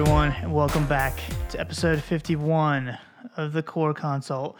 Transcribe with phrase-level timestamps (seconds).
[0.00, 2.96] everyone, and welcome back to episode 51
[3.36, 4.56] of the Core Consult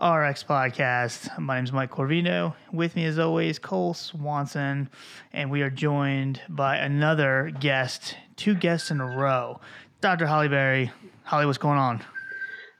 [0.00, 1.36] RX podcast.
[1.36, 2.54] My name is Mike Corvino.
[2.72, 4.88] With me, as always, Cole Swanson,
[5.32, 9.60] and we are joined by another guest, two guests in a row.
[10.00, 10.28] Dr.
[10.28, 10.92] Holly Berry.
[11.24, 12.04] Holly, what's going on?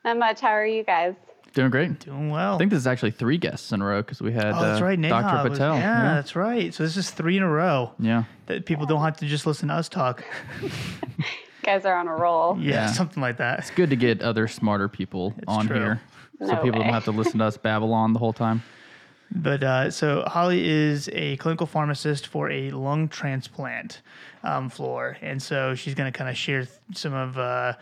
[0.04, 0.40] Not much.
[0.40, 1.16] How are you guys?
[1.52, 1.98] Doing great.
[1.98, 2.54] Doing well.
[2.54, 4.80] I think this is actually three guests in a row because we had oh, that's
[4.80, 4.96] uh, right.
[5.00, 5.48] Neha Dr.
[5.48, 5.78] was- Patel.
[5.78, 6.72] yeah, that's right.
[6.72, 7.90] So this is three in a row.
[7.98, 8.22] yeah.
[8.46, 10.22] That people don't have to just listen to us talk.
[11.68, 12.56] You guys are on a roll.
[12.60, 12.92] Yeah, Yeah.
[12.92, 13.58] something like that.
[13.58, 15.76] It's good to get other smarter people on true.
[15.76, 16.00] here,
[16.40, 16.84] so No people way.
[16.86, 18.62] don't have to listen to us babble on the whole time.
[19.30, 24.00] But uh, so Holly is a clinical pharmacist for a lung transplant
[24.42, 27.74] um, floor, and so she's going to kind of share th- some of uh,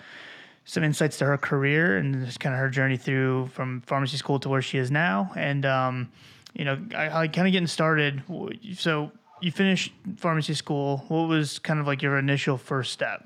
[0.65, 4.41] some insights to her career and just kind of her journey through from pharmacy school
[4.41, 5.31] to where she is now.
[5.37, 6.11] And um,
[6.55, 8.25] you know, I, I kind of getting started.
[8.27, 11.05] w- So you finished pharmacy school.
[11.06, 13.25] What was kind of like your initial first step?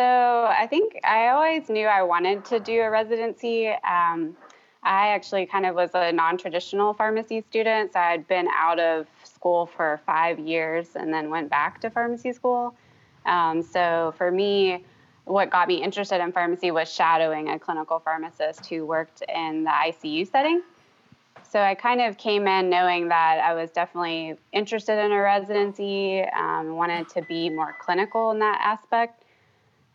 [0.00, 3.68] So I think I always knew I wanted to do a residency.
[3.68, 4.34] Um,
[4.82, 9.66] I actually kind of was a non-traditional pharmacy student, so I'd been out of school
[9.66, 12.74] for five years and then went back to pharmacy school.
[13.26, 14.86] Um, so for me,
[15.26, 19.70] what got me interested in pharmacy was shadowing a clinical pharmacist who worked in the
[19.70, 20.62] ICU setting.
[21.50, 26.22] So I kind of came in knowing that I was definitely interested in a residency,
[26.22, 29.19] um, wanted to be more clinical in that aspect.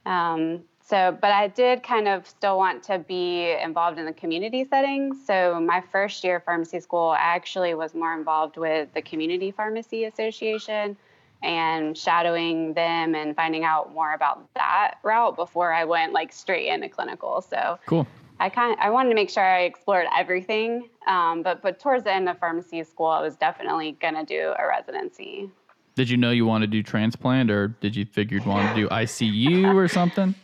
[0.06, 4.64] Um, so, but I did kind of still want to be involved in the community
[4.64, 5.16] setting.
[5.26, 9.50] So, my first year of pharmacy school, I actually was more involved with the Community
[9.50, 10.96] Pharmacy Association
[11.42, 16.68] and shadowing them and finding out more about that route before I went like straight
[16.68, 17.42] into clinical.
[17.42, 18.06] So, Cool.
[18.40, 20.90] I kind I wanted to make sure I explored everything.
[21.08, 24.68] Um, but but towards the end of pharmacy school, I was definitely gonna do a
[24.68, 25.50] residency.
[25.96, 28.82] Did you know you wanted to do transplant, or did you figure you'd want to
[28.82, 30.36] do ICU or something?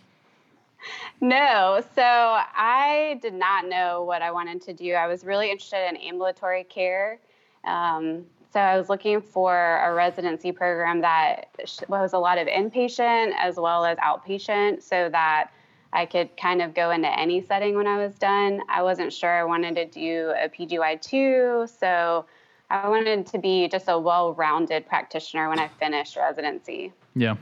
[1.20, 4.94] No, so I did not know what I wanted to do.
[4.94, 7.20] I was really interested in ambulatory care.
[7.66, 11.50] Um, so I was looking for a residency program that
[11.88, 15.52] was a lot of inpatient as well as outpatient so that
[15.94, 18.62] I could kind of go into any setting when I was done.
[18.70, 22.26] I wasn't sure I wanted to do a PGY2, so
[22.72, 26.94] I wanted to be just a well rounded practitioner when I finished residency.
[27.16, 27.36] Yeah.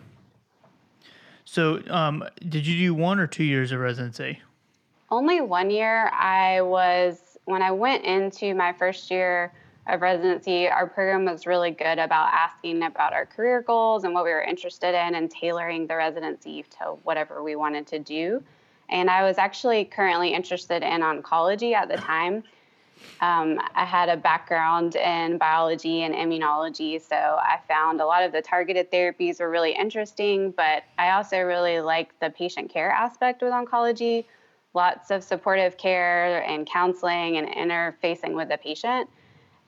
[1.46, 4.40] So, um, did you do one or two years of residency?
[5.12, 6.10] Only one year.
[6.10, 9.54] I was, when I went into my first year
[9.88, 14.24] of residency, our program was really good about asking about our career goals and what
[14.24, 18.44] we were interested in and tailoring the residency to whatever we wanted to do.
[18.90, 22.44] And I was actually currently interested in oncology at the time.
[23.22, 28.32] Um, I had a background in biology and immunology, so I found a lot of
[28.32, 33.42] the targeted therapies were really interesting, but I also really liked the patient care aspect
[33.42, 34.26] with oncology
[34.74, 39.10] lots of supportive care and counseling and interfacing with the patient.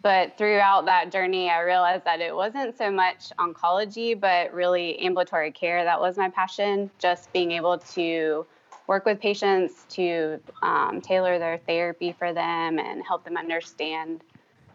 [0.02, 5.52] But throughout that journey, I realized that it wasn't so much oncology, but really ambulatory
[5.52, 5.84] care.
[5.84, 8.46] That was my passion, just being able to
[8.92, 14.22] work with patients to um, tailor their therapy for them and help them understand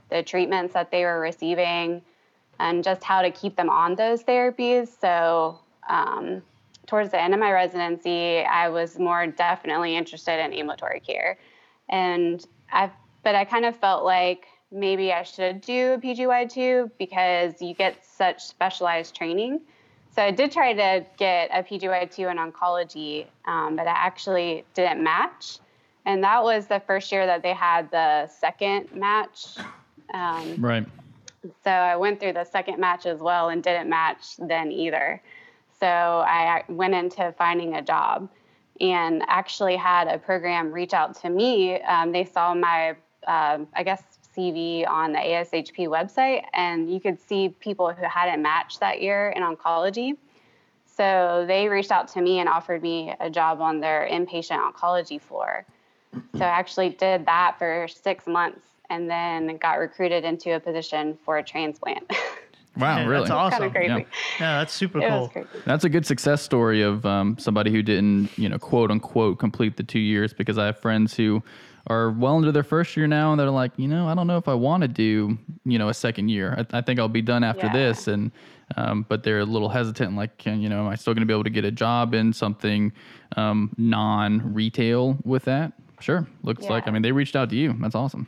[0.08, 2.00] the treatments that they were receiving
[2.58, 4.88] and just how to keep them on those therapies.
[5.02, 6.40] So, um,
[6.86, 11.36] towards the end of my residency, I was more definitely interested in ambulatory care.
[11.90, 12.90] And I,
[13.22, 18.02] but I kind of felt like maybe I should do a PGY2 because you get
[18.02, 19.60] such specialized training.
[20.16, 25.02] So I did try to get a PGY2 in oncology, um, but I actually didn't
[25.02, 25.58] match.
[26.06, 29.58] And that was the first year that they had the second match.
[30.14, 30.86] Um, Right.
[31.62, 35.20] so I went through the second match as well and didn't match then either.
[35.78, 38.30] So I went into finding a job
[38.80, 41.78] and actually had a program reach out to me.
[41.82, 42.96] Um, they saw my,
[43.26, 44.02] um, I guess,
[44.36, 49.30] CV on the ASHP website, and you could see people who hadn't matched that year
[49.30, 50.16] in oncology.
[50.84, 55.20] So they reached out to me and offered me a job on their inpatient oncology
[55.20, 55.66] floor.
[56.36, 61.18] So I actually did that for six months and then got recruited into a position
[61.24, 62.10] for a transplant.
[62.78, 62.98] Wow.
[62.98, 63.20] Yeah, really.
[63.22, 63.58] That's awesome.
[63.58, 64.06] kind of crazy.
[64.38, 64.52] Yeah.
[64.54, 65.32] No, that's super It cool.
[65.64, 69.76] That's a good success story of um, somebody who didn't, you know, quote unquote, complete
[69.76, 70.34] the two years.
[70.34, 71.42] Because I have friends who
[71.88, 74.38] are well into their first year now, and they're like, you know, I don't know
[74.38, 76.54] if I want to do, you know, a second year.
[76.72, 77.72] I, I think I'll be done after Yeah.
[77.72, 78.32] this, and
[78.76, 80.16] um, but they're a little hesitant.
[80.16, 82.14] Like, can, you know, am I still going to be able to get a job
[82.14, 82.92] in something
[83.36, 85.72] um, non-retail with that?
[86.00, 86.26] Sure.
[86.42, 86.88] Looks like.
[86.88, 87.74] I mean, they reached out to you.
[87.80, 88.26] That's awesome.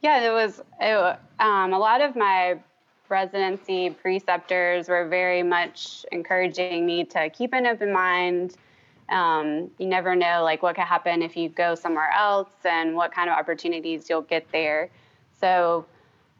[0.00, 2.58] Yeah, it was it, um, a lot of my
[3.08, 8.56] residency preceptors were very much encouraging me to keep an open mind.
[9.08, 13.12] Um, you never know like what could happen if you go somewhere else and what
[13.12, 14.90] kind of opportunities you'll get there.
[15.38, 15.84] So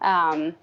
[0.00, 0.54] um,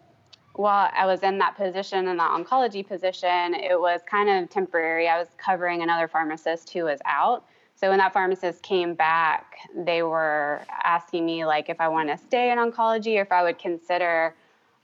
[0.54, 5.08] while I was in that position, in the oncology position, it was kind of temporary.
[5.08, 7.46] I was covering another pharmacist who was out.
[7.76, 12.18] So when that pharmacist came back, they were asking me like if I want to
[12.18, 14.36] stay in oncology or if I would consider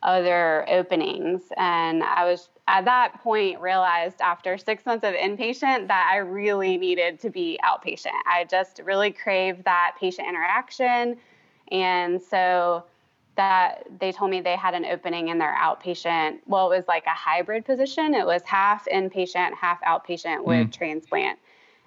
[0.02, 1.44] other openings.
[1.58, 6.78] And I was at that point realized after six months of inpatient that I really
[6.78, 8.12] needed to be outpatient.
[8.26, 11.18] I just really craved that patient interaction.
[11.72, 12.84] And so
[13.38, 16.40] that they told me they had an opening in their outpatient.
[16.46, 18.14] Well, it was like a hybrid position.
[18.14, 20.74] It was half inpatient, half outpatient with mm.
[20.74, 21.40] transplant.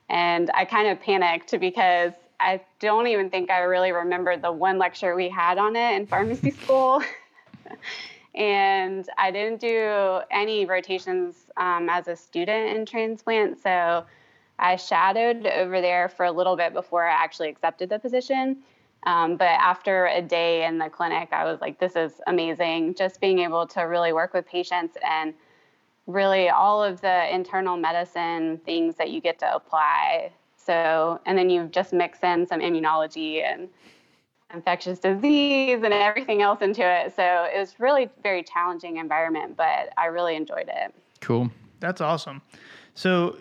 [0.09, 4.79] And I kind of panicked because I don't even think I really remembered the one
[4.79, 7.03] lecture we had on it in pharmacy school.
[8.41, 13.63] And I didn't do any rotations um, as a student in transplant.
[13.63, 14.07] So
[14.59, 18.57] I shadowed over there for a little bit before I actually accepted the position.
[19.05, 22.95] Um, but after a day in the clinic, I was like, this is amazing.
[22.95, 25.35] Just being able to really work with patients and
[26.07, 30.33] really all of the internal medicine things that you get to apply.
[30.57, 33.69] So, and then you just mix in some immunology and
[34.53, 37.15] infectious disease and everything else into it.
[37.15, 40.95] So it was really very challenging environment, but I really enjoyed it.
[41.21, 41.51] Cool.
[41.81, 42.43] That's awesome.
[42.95, 43.37] So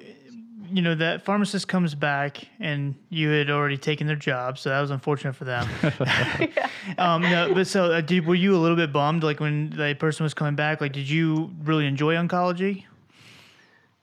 [0.71, 4.79] you know that pharmacist comes back and you had already taken their job, so that
[4.81, 5.67] was unfortunate for them.
[6.97, 9.95] um, no, but so uh, did, were you a little bit bummed, like when the
[9.95, 10.81] person was coming back?
[10.81, 12.85] Like, did you really enjoy oncology?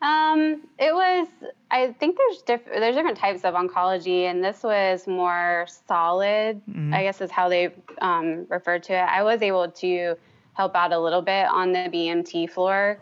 [0.02, 1.28] Um, it was.
[1.70, 6.60] I think there's diff- there's different types of oncology, and this was more solid.
[6.68, 6.94] Mm-hmm.
[6.94, 9.06] I guess is how they um, referred to it.
[9.08, 10.16] I was able to
[10.52, 12.98] help out a little bit on the BMT floor,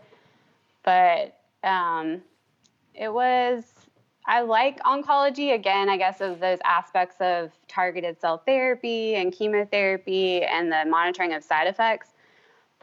[0.83, 2.21] but um,
[2.93, 3.63] it was
[4.27, 10.43] I like oncology again, I guess, of those aspects of targeted cell therapy and chemotherapy
[10.43, 12.09] and the monitoring of side effects.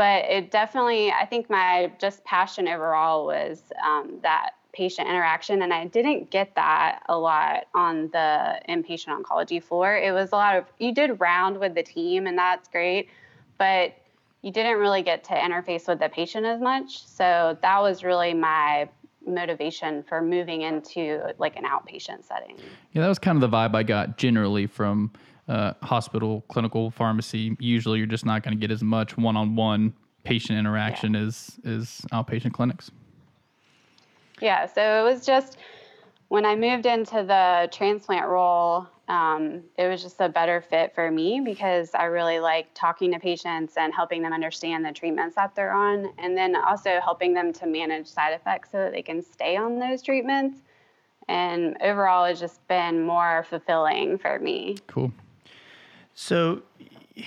[0.03, 5.63] But it definitely, I think my just passion overall was um, that patient interaction.
[5.63, 9.97] And I didn't get that a lot on the inpatient oncology floor.
[9.97, 13.11] It was a lot of, you did round with the team, and that's great.
[13.59, 13.95] But
[14.41, 17.07] you didn't really get to interface with the patient as much.
[17.07, 18.89] So that was really my
[19.25, 22.57] motivation for moving into like an outpatient setting.
[22.91, 25.13] Yeah, that was kind of the vibe I got generally from
[25.49, 27.57] uh, hospital clinical pharmacy.
[27.59, 29.95] Usually, you're just not going to get as much one-on-one
[30.25, 31.21] patient interaction yeah.
[31.21, 32.91] as as outpatient clinics.
[34.41, 35.59] Yeah, so it was just
[36.29, 41.11] when I moved into the transplant role, um, it was just a better fit for
[41.11, 45.55] me because I really like talking to patients and helping them understand the treatments that
[45.55, 49.21] they're on, and then also helping them to manage side effects so that they can
[49.23, 50.61] stay on those treatments.
[51.29, 54.77] And overall, it's just been more fulfilling for me.
[54.87, 55.13] Cool.
[56.15, 56.63] So,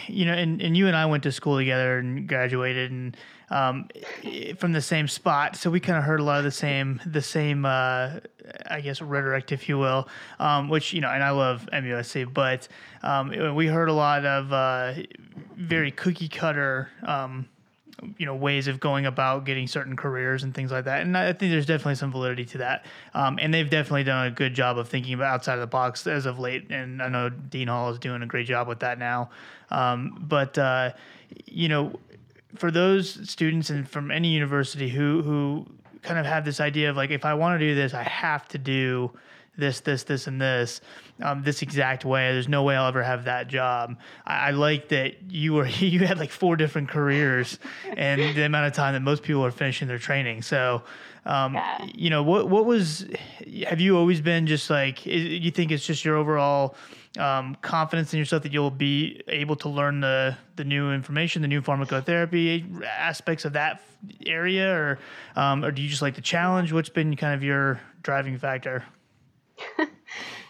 [0.07, 3.17] you know, and, and you and I went to school together and graduated, and
[3.49, 3.87] um,
[4.57, 5.55] from the same spot.
[5.55, 8.19] So we kind of heard a lot of the same, the same, uh,
[8.69, 10.07] I guess, rhetoric, if you will.
[10.39, 12.67] Um, which you know, and I love MUSC, but
[13.03, 14.93] um, we heard a lot of uh,
[15.55, 16.89] very cookie cutter.
[17.03, 17.47] Um,
[18.17, 21.01] you know ways of going about getting certain careers and things like that.
[21.01, 22.85] And i think there's definitely some validity to that.
[23.13, 26.05] Um, and they've definitely done a good job of thinking about outside of the box
[26.07, 26.69] as of late.
[26.69, 29.29] And i know dean hall is doing a great job with that now.
[29.71, 30.91] Um, but uh,
[31.45, 31.99] you know
[32.55, 35.65] for those students and from any university who who
[36.01, 38.47] kind of have this idea of like if I want to do this, I have
[38.49, 39.11] to do
[39.57, 40.81] this, this, this, and this,
[41.21, 42.31] um, this exact way.
[42.33, 43.97] There's no way I'll ever have that job.
[44.25, 47.59] I, I, like that you were you had like four different careers
[47.95, 50.41] and the amount of time that most people are finishing their training.
[50.41, 50.83] So,
[51.25, 51.85] um, yeah.
[51.93, 53.05] you know, what what was?
[53.67, 55.05] Have you always been just like?
[55.05, 56.75] You think it's just your overall
[57.17, 61.47] um, confidence in yourself that you'll be able to learn the the new information, the
[61.47, 63.81] new pharmacotherapy aspects of that
[64.25, 64.99] area, or
[65.35, 66.71] um, or do you just like the challenge?
[66.71, 68.83] What's been kind of your driving factor?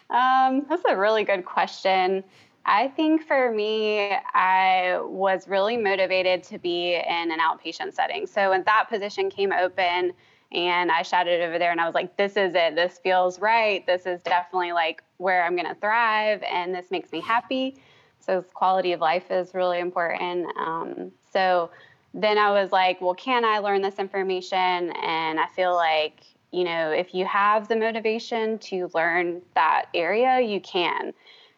[0.09, 2.23] um, that's a really good question.
[2.65, 8.25] I think for me, I was really motivated to be in an outpatient setting.
[8.25, 10.13] So when that position came open,
[10.51, 12.75] and I shouted over there and I was like, this is it.
[12.75, 13.85] This feels right.
[13.85, 17.75] This is definitely like where I'm going to thrive and this makes me happy.
[18.19, 20.47] So quality of life is really important.
[20.57, 21.71] Um, so
[22.13, 24.57] then I was like, well, can I learn this information?
[24.57, 26.21] And I feel like,
[26.55, 31.13] you know, if you have the motivation to learn that area, you can.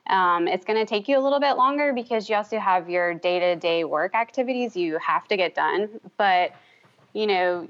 [0.10, 3.14] Um, it's going to take you a little bit longer because you also have your
[3.14, 6.00] day to day work activities you have to get done.
[6.18, 6.54] But,
[7.14, 7.68] you know,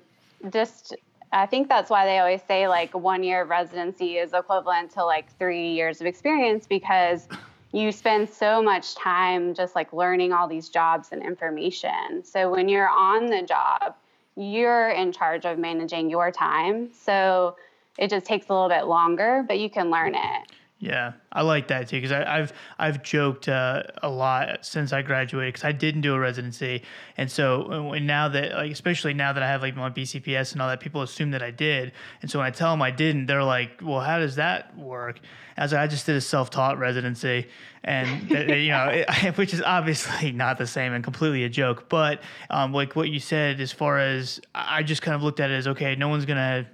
[0.51, 0.96] just
[1.34, 5.03] I think that's why they always say like one year of residency is equivalent to
[5.03, 7.27] like three years of experience because
[7.74, 12.24] you spend so much time just like learning all these jobs and information.
[12.24, 13.96] So when you're on the job,
[14.38, 16.89] you're in charge of managing your time.
[16.94, 17.56] So
[17.98, 20.51] it just takes a little bit longer, but you can learn it.
[20.79, 25.55] Yeah, I like that too because I've I've joked uh, a lot since I graduated
[25.55, 26.84] because I didn't do a residency,
[27.17, 30.62] and so and now that like especially now that I have like my BCPS and
[30.62, 33.25] all that, people assume that I did, and so when I tell them I didn't,
[33.25, 35.19] they're like, "Well, how does that work?"
[35.57, 37.48] As I just did a self-taught residency,
[37.84, 42.22] and you know, it, which is obviously not the same and completely a joke, but
[42.51, 45.55] um, like what you said as far as I just kind of looked at it
[45.55, 46.67] as okay, no one's gonna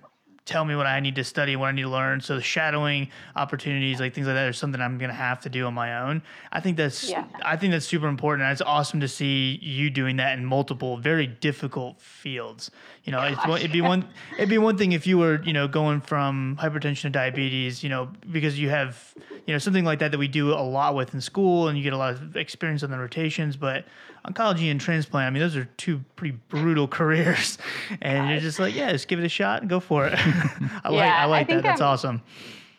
[0.46, 2.22] tell me what I need to study, what I need to learn.
[2.22, 5.66] So the shadowing opportunities, like things like that, are something I'm gonna have to do
[5.66, 6.22] on my own.
[6.52, 7.26] I think that's yeah.
[7.44, 8.44] I think that's super important.
[8.44, 12.72] And it's awesome to see you doing that in multiple very difficult fields.
[13.04, 14.08] You know, it'd be one
[14.38, 17.84] it'd be one thing if you were you know going from hypertension to diabetes.
[17.84, 19.14] You know, because you have
[19.46, 21.84] you know something like that that we do a lot with in school, and you
[21.84, 23.86] get a lot of experience on the rotations, but
[24.28, 27.58] oncology and transplant, I mean, those are two pretty brutal careers,
[28.02, 30.14] and you're just like, yeah, just give it a shot and go for it.
[30.18, 31.64] I yeah, like, I like I that.
[31.64, 32.22] That's I'm, awesome.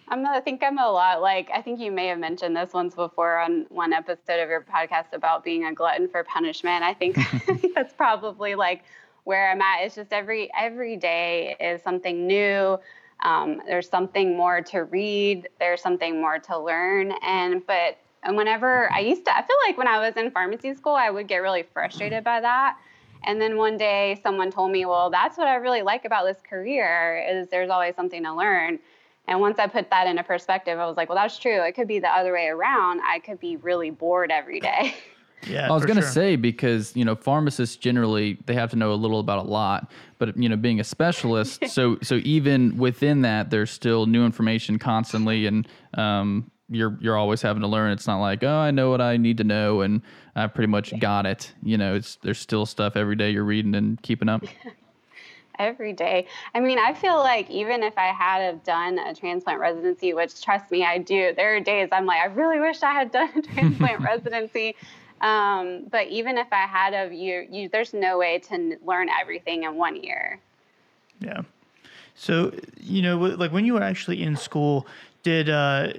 [0.08, 2.94] I'm, I think I'm a lot like I think you may have mentioned this once
[2.94, 6.82] before on one episode of your podcast about being a glutton for punishment.
[6.82, 7.16] I think
[7.74, 8.84] that's probably like
[9.24, 9.82] where I'm at.
[9.82, 12.78] It's just every every day is something new.
[13.22, 15.48] Um, there's something more to read.
[15.58, 19.76] There's something more to learn, and but and whenever I used to, I feel like
[19.76, 22.78] when I was in pharmacy school, I would get really frustrated by that.
[23.26, 26.38] And then one day someone told me, well, that's what I really like about this
[26.48, 28.78] career is there's always something to learn.
[29.26, 31.62] And once I put that into perspective, I was like, well, that's true.
[31.62, 33.00] It could be the other way around.
[33.00, 34.94] I could be really bored every day.
[35.46, 36.10] Yeah, I was going to sure.
[36.10, 39.90] say because you know pharmacists generally they have to know a little about a lot,
[40.18, 44.78] but you know being a specialist, so so even within that, there's still new information
[44.78, 47.92] constantly, and um, you're you're always having to learn.
[47.92, 50.02] It's not like oh I know what I need to know and
[50.34, 51.52] I pretty much got it.
[51.62, 54.44] You know, it's there's still stuff every day you're reading and keeping up.
[55.58, 56.26] every day.
[56.54, 60.42] I mean, I feel like even if I had have done a transplant residency, which
[60.42, 61.32] trust me, I do.
[61.36, 64.76] There are days I'm like, I really wish I had done a transplant residency.
[65.20, 69.62] Um, but even if I had of you, you, there's no way to learn everything
[69.62, 70.40] in one year.
[71.20, 71.42] Yeah.
[72.14, 74.86] So, you know, like when you were actually in school,
[75.24, 75.92] did uh,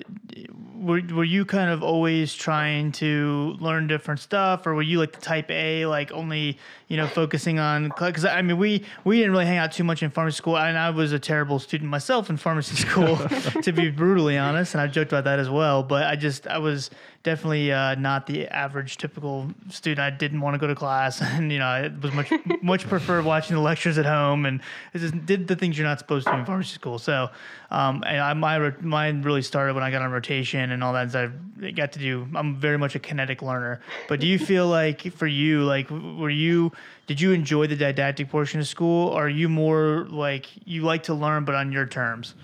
[0.86, 5.13] were were you kind of always trying to learn different stuff, or were you like
[5.13, 7.86] the type A, like only you know focusing on?
[7.86, 10.77] Because I mean, we we didn't really hang out too much in pharmacy school, and
[10.77, 13.18] I was a terrible student myself in pharmacy school,
[13.63, 15.82] to be brutally honest, and I joked about that as well.
[15.82, 16.92] But I just I was
[17.24, 20.00] definitely uh, not the average typical student.
[20.00, 23.25] I didn't want to go to class, and you know, I was much much preferred
[23.25, 24.62] watching the lectures at home and
[24.96, 27.00] just did the things you're not supposed to in pharmacy school.
[27.00, 27.30] So,
[27.72, 31.15] um, and I, my mine really started when I got on rotation and all that.
[31.15, 32.27] I got to do.
[32.36, 33.82] I'm very much a kinetic learner.
[34.08, 36.72] But do you feel like for you, like, were you?
[37.08, 39.10] Did you enjoy the didactic portion of school?
[39.10, 42.36] Or are you more like you like to learn but on your terms?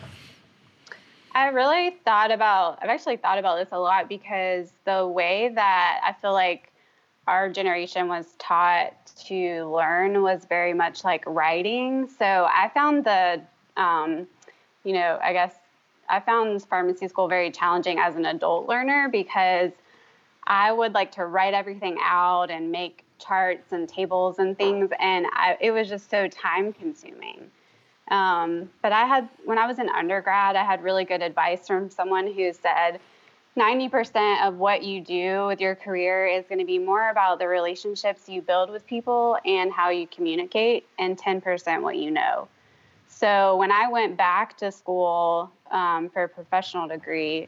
[1.34, 6.02] I really thought about, I've actually thought about this a lot because the way that
[6.04, 6.72] I feel like
[7.28, 8.94] our generation was taught
[9.28, 12.10] to learn was very much like writing.
[12.18, 13.42] So I found the,
[13.78, 14.28] um,
[14.84, 15.54] you know, I guess
[16.12, 19.72] I found pharmacy school very challenging as an adult learner because
[20.46, 25.26] I would like to write everything out and make charts and tables and things, and
[25.32, 27.50] I, it was just so time consuming.
[28.10, 31.90] Um, but I had, when I was in undergrad, I had really good advice from
[31.90, 33.00] someone who said
[33.58, 37.48] 90% of what you do with your career is going to be more about the
[37.48, 42.50] relationships you build with people and how you communicate, and 10% what you know.
[43.08, 47.48] So when I went back to school um, for a professional degree,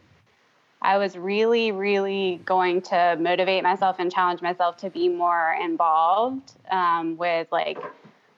[0.81, 6.53] I was really, really going to motivate myself and challenge myself to be more involved
[6.71, 7.77] um, with like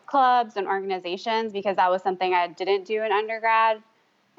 [0.06, 3.82] clubs and organizations because that was something I didn't do in undergrad.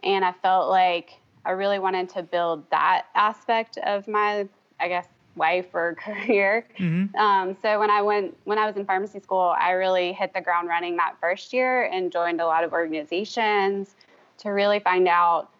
[0.04, 4.48] And I felt like I really wanted to build that aspect of my,
[4.78, 6.66] I guess, life or career.
[6.78, 7.16] Mm-hmm.
[7.16, 10.40] Um, so when I went, when I was in pharmacy school, I really hit the
[10.40, 13.96] ground running that first year and joined a lot of organizations
[14.38, 15.50] to really find out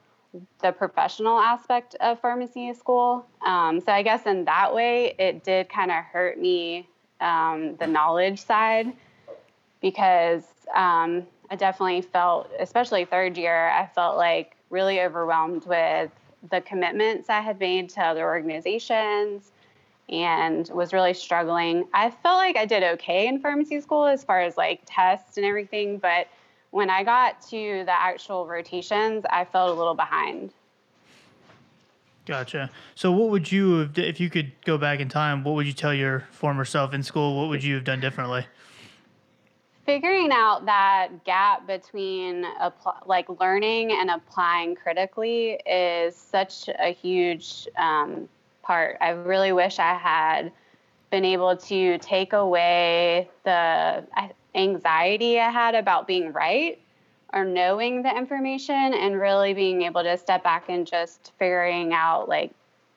[0.61, 3.27] the professional aspect of pharmacy school.
[3.47, 6.89] Um, so I guess in that way, it did kind of hurt me
[7.21, 8.93] um, the knowledge side
[9.81, 16.11] because um, I definitely felt, especially third year, I felt like really overwhelmed with
[16.51, 19.53] the commitments I had made to other organizations
[20.09, 21.87] and was really struggling.
[21.93, 25.47] I felt like I did okay in pharmacy school as far as like tests and
[25.47, 26.29] everything, but
[26.71, 30.53] when I got to the actual rotations, I felt a little behind.
[32.27, 32.71] Gotcha.
[32.97, 35.73] So, what would you have, if you could go back in time, what would you
[35.73, 37.39] tell your former self in school?
[37.39, 38.45] What would you have done differently?
[39.85, 42.45] Figuring out that gap between
[43.07, 48.29] like learning and applying critically is such a huge um,
[48.63, 48.97] part.
[49.01, 50.51] I really wish I had
[51.13, 54.05] been able to take away the
[54.57, 56.79] anxiety I had about being right
[57.33, 62.29] or knowing the information and really being able to step back and just figuring out
[62.29, 62.53] like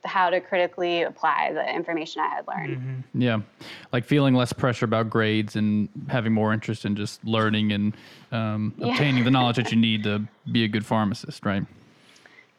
[0.05, 2.77] how to critically apply the information I had learned.
[2.77, 3.21] Mm-hmm.
[3.21, 3.41] Yeah,
[3.91, 7.93] like feeling less pressure about grades and having more interest in just learning and
[8.31, 8.91] um, yeah.
[8.91, 11.65] obtaining the knowledge that you need to be a good pharmacist, right?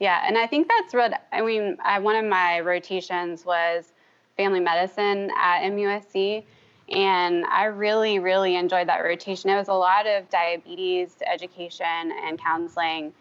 [0.01, 1.77] Yeah, and I think that's what I mean.
[1.83, 3.93] I, one of my rotations was
[4.37, 6.45] family medicine at MUSC,
[6.91, 9.51] and I really, really enjoyed that rotation.
[9.51, 13.13] It was a lot of diabetes education and counseling.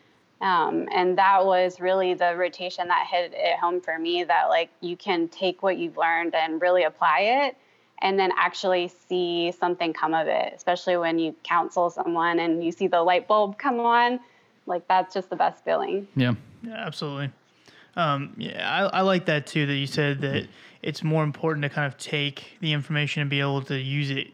[0.41, 4.69] Um, and that was really the rotation that hit it home for me that like
[4.79, 7.57] you can take what you've learned and really apply it
[8.01, 12.71] and then actually see something come of it, especially when you counsel someone and you
[12.71, 14.19] see the light bulb come on.
[14.65, 16.07] Like that's just the best feeling.
[16.15, 16.35] Yeah.
[16.63, 17.31] Yeah, absolutely.
[17.95, 19.65] Um, yeah, I, I like that too.
[19.65, 20.47] That you said that
[20.81, 24.27] it's more important to kind of take the information and be able to use it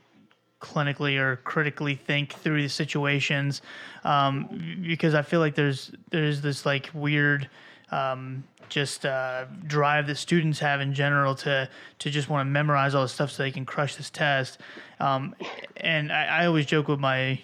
[0.62, 3.62] clinically or critically think through the situations,
[4.04, 7.50] um, because I feel like there's there's this like weird.
[7.92, 12.96] Um, just uh, drive that students have in general to to just want to memorize
[12.96, 14.60] all the stuff so they can crush this test.
[15.00, 15.36] Um,
[15.78, 17.40] and I, I, always joke with my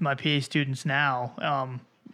[0.00, 1.34] my PA students now.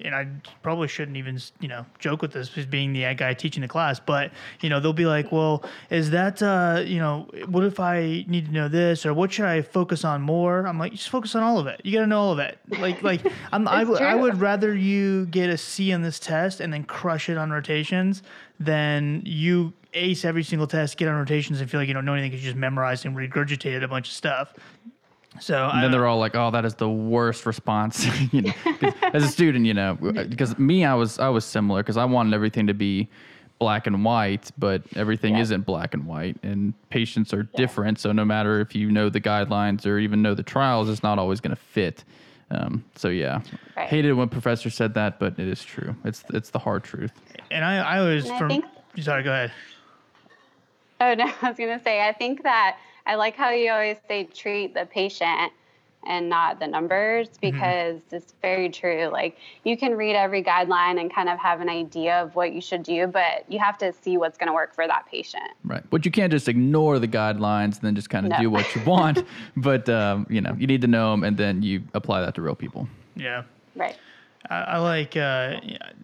[0.05, 0.28] And I
[0.62, 3.99] probably shouldn't even you know joke with this as being the guy teaching the class,
[3.99, 8.25] but you know they'll be like, well, is that uh, you know what if I
[8.28, 10.67] need to know this or what should I focus on more?
[10.67, 11.80] I'm like, just focus on all of it.
[11.84, 12.58] You got to know all of it.
[12.78, 13.21] Like like
[13.52, 16.84] I'm I, w- I would rather you get a C on this test and then
[16.84, 18.23] crush it on rotations
[18.61, 22.13] than you ace every single test, get on rotations, and feel like you don't know
[22.13, 24.54] anything because you just memorized and regurgitated a bunch of stuff.
[25.41, 28.53] So and then they're all like, "Oh, that is the worst response." you know,
[29.13, 32.35] as a student, you know, because me, I was I was similar because I wanted
[32.35, 33.09] everything to be
[33.59, 35.43] black and white, but everything yeah.
[35.43, 37.57] isn't black and white, and patients are yeah.
[37.57, 37.99] different.
[37.99, 41.19] So no matter if you know the guidelines or even know the trials, it's not
[41.19, 42.05] always going to fit.
[42.51, 43.41] Um, so yeah,
[43.77, 43.89] right.
[43.89, 45.95] hated when professor said that, but it is true.
[46.05, 47.13] It's it's the hard truth.
[47.51, 48.47] And I I was and from.
[48.47, 48.65] I think,
[49.01, 49.53] sorry, go ahead.
[51.01, 53.97] Oh no, I was going to say I think that I like how you always
[54.06, 55.50] say treat the patient
[56.06, 57.56] and not the numbers mm-hmm.
[57.56, 58.16] because mm-hmm.
[58.16, 59.08] it's very true.
[59.10, 62.60] Like you can read every guideline and kind of have an idea of what you
[62.60, 65.50] should do, but you have to see what's going to work for that patient.
[65.64, 65.82] Right.
[65.88, 68.38] But you can't just ignore the guidelines and then just kind of no.
[68.40, 69.25] do what you want.
[69.56, 72.42] but um, you know, you need to know them and then you apply that to
[72.42, 72.86] real people.
[73.16, 73.44] Yeah.
[73.75, 73.97] Right.
[74.50, 75.16] I, I like.
[75.16, 75.60] Uh,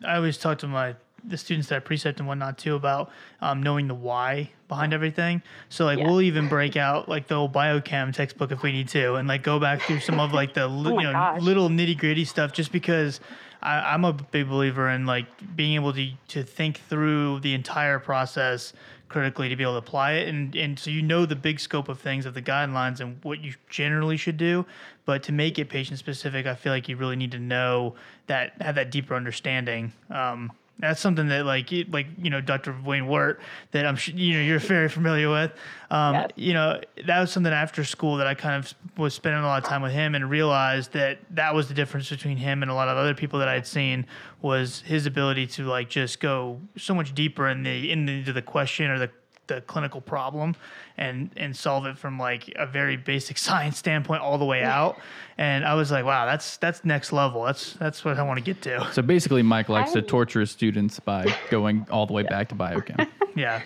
[0.06, 3.10] I always talk to my the students that I precept and whatnot too about
[3.40, 5.42] um, knowing the why behind everything.
[5.68, 6.06] So like yeah.
[6.06, 9.42] we'll even break out like the old biochem textbook if we need to, and like
[9.42, 11.40] go back through some of like the oh you know gosh.
[11.40, 13.20] little nitty gritty stuff, just because
[13.62, 17.98] I, am a big believer in like being able to to think through the entire
[17.98, 18.72] process
[19.08, 21.88] critically to be able to apply it and and so you know the big scope
[21.88, 24.66] of things of the guidelines and what you generally should do
[25.04, 27.94] but to make it patient specific i feel like you really need to know
[28.26, 32.76] that have that deeper understanding um, that's something that like like you know Dr.
[32.84, 33.38] Wayne Weart
[33.70, 35.52] that I'm you know you're very familiar with.
[35.90, 36.30] Um, yes.
[36.36, 39.62] You know that was something after school that I kind of was spending a lot
[39.62, 42.74] of time with him and realized that that was the difference between him and a
[42.74, 44.06] lot of other people that I had seen
[44.42, 48.90] was his ability to like just go so much deeper in the into the question
[48.90, 49.10] or the
[49.46, 50.56] the clinical problem
[50.96, 54.98] and and solve it from like a very basic science standpoint all the way out.
[55.36, 57.42] And I was like, wow, that's that's next level.
[57.44, 58.88] That's that's what I want to get to.
[58.92, 62.54] So basically, Mike likes to torture his students by going all the way back to
[62.54, 63.08] biochem.
[63.36, 63.62] Yeah.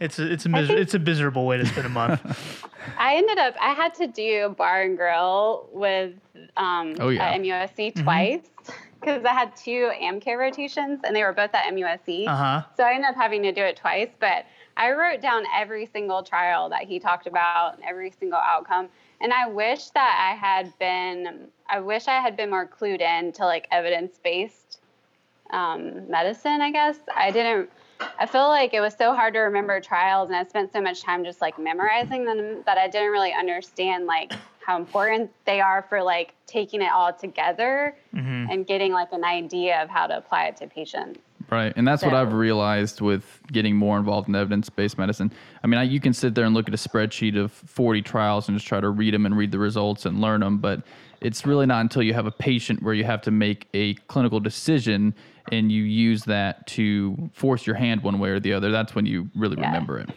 [0.00, 2.66] It's a, it's a miser- it's a miserable way to spend a month.
[2.98, 6.14] I ended up I had to do bar and grill with
[6.56, 7.30] um, oh, yeah.
[7.30, 8.02] at MUSC mm-hmm.
[8.02, 8.40] twice
[9.02, 12.26] because I had two AmCare rotations and they were both at MUSC.
[12.26, 12.62] Uh-huh.
[12.76, 14.44] So I ended up having to do it twice, but
[14.76, 18.88] I wrote down every single trial that he talked about and every single outcome.
[19.20, 23.32] And I wish that I had been, I wish I had been more clued in
[23.32, 24.80] to like evidence based
[25.50, 26.98] um, medicine, I guess.
[27.14, 27.70] I didn't,
[28.18, 31.02] I feel like it was so hard to remember trials and I spent so much
[31.02, 34.32] time just like memorizing them that I didn't really understand like
[34.64, 38.50] how important they are for like taking it all together mm-hmm.
[38.50, 41.20] and getting like an idea of how to apply it to patients.
[41.52, 41.72] Right.
[41.76, 45.30] And that's what I've realized with getting more involved in evidence based medicine.
[45.62, 48.48] I mean, I, you can sit there and look at a spreadsheet of 40 trials
[48.48, 50.56] and just try to read them and read the results and learn them.
[50.56, 50.82] But
[51.20, 54.40] it's really not until you have a patient where you have to make a clinical
[54.40, 55.14] decision
[55.50, 58.70] and you use that to force your hand one way or the other.
[58.70, 59.66] That's when you really Yeah.
[59.66, 60.08] remember it.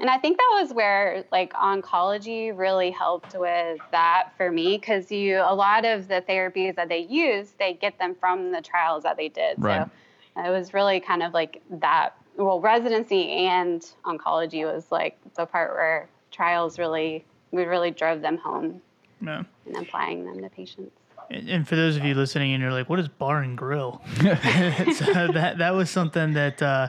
[0.00, 5.12] And I think that was where like oncology really helped with that for me because
[5.12, 9.04] you a lot of the therapies that they use, they get them from the trials
[9.04, 9.62] that they did.
[9.62, 9.84] Right.
[9.84, 9.90] So
[10.36, 15.72] it was really kind of like that well, residency and oncology was like the part
[15.72, 18.82] where trials really we really drove them home
[19.22, 19.44] Yeah.
[19.66, 20.92] and applying them to patients.
[21.30, 24.00] And and for those of you listening, and you're like, "What is bar and grill?"
[24.20, 26.88] so that that was something that uh,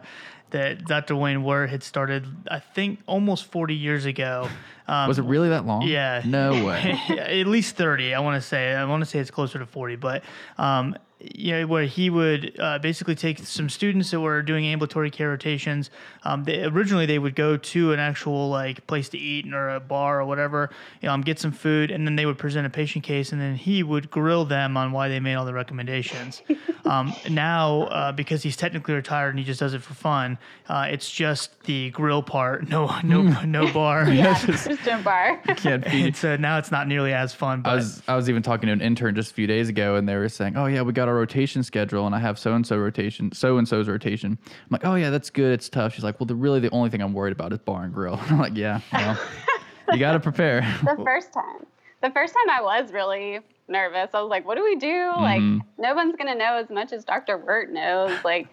[0.52, 1.16] that Dr.
[1.16, 4.48] Wayne Weart had started, I think, almost 40 years ago.
[4.88, 5.82] Um, Was it really that long?
[5.82, 6.22] Yeah.
[6.24, 6.98] No way.
[7.10, 8.74] At least 30, I want to say.
[8.74, 10.24] I want to say it's closer to 40, but
[10.58, 15.10] um, you know, where he would uh, basically take some students that were doing ambulatory
[15.10, 15.90] care rotations.
[16.24, 19.80] Um, they, originally, they would go to an actual like place to eat or a
[19.80, 20.70] bar or whatever,
[21.04, 23.82] um, get some food, and then they would present a patient case, and then he
[23.84, 26.42] would grill them on why they made all the recommendations.
[26.86, 30.38] um, now, uh, because he's technically retired and he just does it for fun,
[30.70, 34.08] uh, it's just the grill part, no, no, no bar.
[34.18, 35.38] Yeah, just a bar.
[35.58, 37.62] Can't feed And so now it's not nearly as fun.
[37.62, 39.96] But I was I was even talking to an intern just a few days ago,
[39.96, 42.54] and they were saying, "Oh yeah, we got our rotation schedule, and I have so
[42.54, 45.54] and so rotation, so and so's rotation." I'm like, "Oh yeah, that's good.
[45.54, 47.84] It's tough." She's like, "Well, the really the only thing I'm worried about is bar
[47.84, 49.20] and grill." I'm like, "Yeah, well,
[49.94, 51.66] you got to prepare." the first time.
[52.02, 54.10] The first time I was really nervous.
[54.14, 55.12] I was like, what do we do?
[55.18, 55.82] Like, mm-hmm.
[55.82, 57.38] no one's going to know as much as Dr.
[57.38, 58.18] Weart knows.
[58.24, 58.48] Like,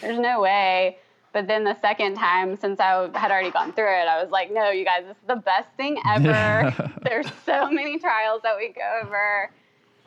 [0.00, 0.98] there's no way.
[1.32, 4.52] But then the second time, since I had already gone through it, I was like,
[4.52, 6.74] no, you guys, this is the best thing ever.
[7.02, 9.50] There's so many trials that we go over.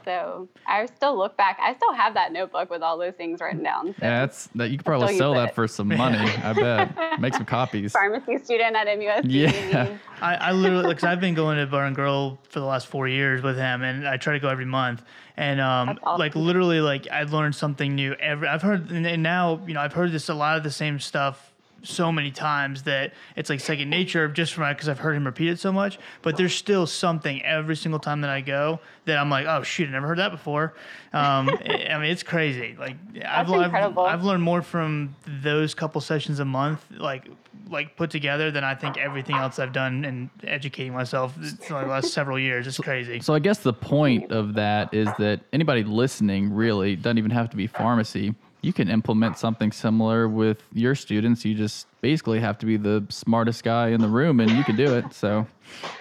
[0.06, 1.58] So I still look back.
[1.62, 3.88] I still have that notebook with all those things written down.
[3.88, 4.70] So Yeah, that's that.
[4.70, 5.56] You could probably sell that it.
[5.56, 6.18] for some money.
[6.18, 7.20] I bet.
[7.20, 7.92] Make some copies.
[7.92, 9.22] pharmacy student at MUSC.
[9.26, 9.98] Yeah.
[10.22, 13.08] I, I literally, because I've been going to Bar and Grill for the last four
[13.08, 15.04] years with him, and I try to go every month.
[15.38, 16.20] And um, awesome.
[16.20, 18.48] like literally, like I learned something new every.
[18.48, 21.00] I've heard, and, and now you know, I've heard this a lot of the same
[21.00, 21.51] stuff
[21.84, 25.50] so many times that it's like second nature just from because I've heard him repeat
[25.50, 26.00] it so much.
[26.22, 29.90] But there's still something every single time that I go that I'm like, oh shoot,
[29.90, 30.74] I never heard that before.
[31.14, 32.76] Um, I I mean, it's crazy.
[32.80, 33.98] Like I've, That's I've.
[33.98, 37.28] I've learned more from those couple sessions a month, like
[37.70, 41.88] like put together, than I think everything else I've done in educating myself for the
[41.88, 42.68] last several years.
[42.68, 43.20] It's crazy.
[43.22, 47.50] So I guess the point of that is that anybody listening really doesn't even have
[47.52, 48.36] to be pharmacy.
[48.62, 51.44] You can implement something similar with your students.
[51.44, 54.76] You just basically have to be the smartest guy in the room, and you can
[54.76, 55.14] do it.
[55.14, 55.48] So,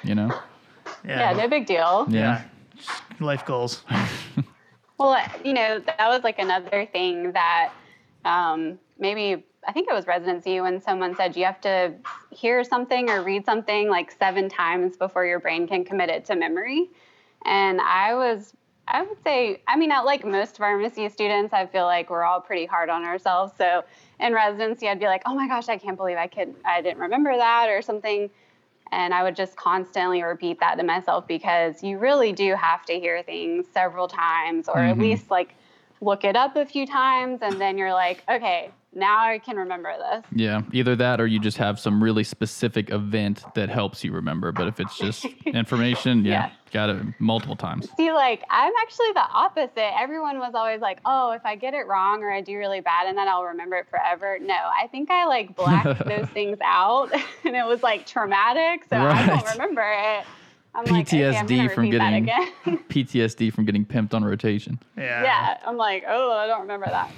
[0.04, 0.30] you know,
[1.06, 2.06] Yeah, no big deal.
[2.10, 2.42] yeah,
[2.76, 2.84] yeah.
[3.20, 3.84] Life goals.
[4.98, 7.72] Well, you know, that was like another thing that
[8.26, 11.94] um, maybe I think it was residency when someone said you have to
[12.28, 16.36] hear something or read something like seven times before your brain can commit it to
[16.36, 16.90] memory.
[17.46, 18.52] And I was,
[18.88, 22.66] I would say, I mean, like most pharmacy students, I feel like we're all pretty
[22.66, 23.52] hard on ourselves.
[23.56, 23.84] So
[24.18, 26.98] in residency, I'd be like, oh my gosh, I can't believe I could, I didn't
[26.98, 28.30] remember that or something.
[28.92, 32.98] And I would just constantly repeat that to myself because you really do have to
[32.98, 35.02] hear things several times or at mm-hmm.
[35.02, 35.54] least like
[36.00, 37.40] look it up a few times.
[37.42, 40.24] And then you're like, okay, now I can remember this.
[40.34, 40.62] yeah.
[40.72, 44.50] Either that, or you just have some really specific event that helps you remember.
[44.52, 46.50] But if it's just information, yeah, Yeah.
[46.72, 47.88] got it multiple times.
[47.96, 49.96] See, like, I'm actually the opposite.
[49.98, 53.06] Everyone was always like, oh, if I get it wrong or I do really bad
[53.06, 54.38] and then I'll remember it forever.
[54.40, 57.12] No, I think I like blacked those things out
[57.44, 58.84] and it was like traumatic.
[58.90, 59.26] So I Right.
[59.26, 60.24] don't remember it.
[60.72, 62.84] I'm like, okay, I'm PTSD from repeat that getting again.
[62.88, 64.78] PTSD from getting pimped on rotation.
[64.96, 65.22] Yeah.
[65.24, 67.10] yeah, I'm like, oh, I don't remember that.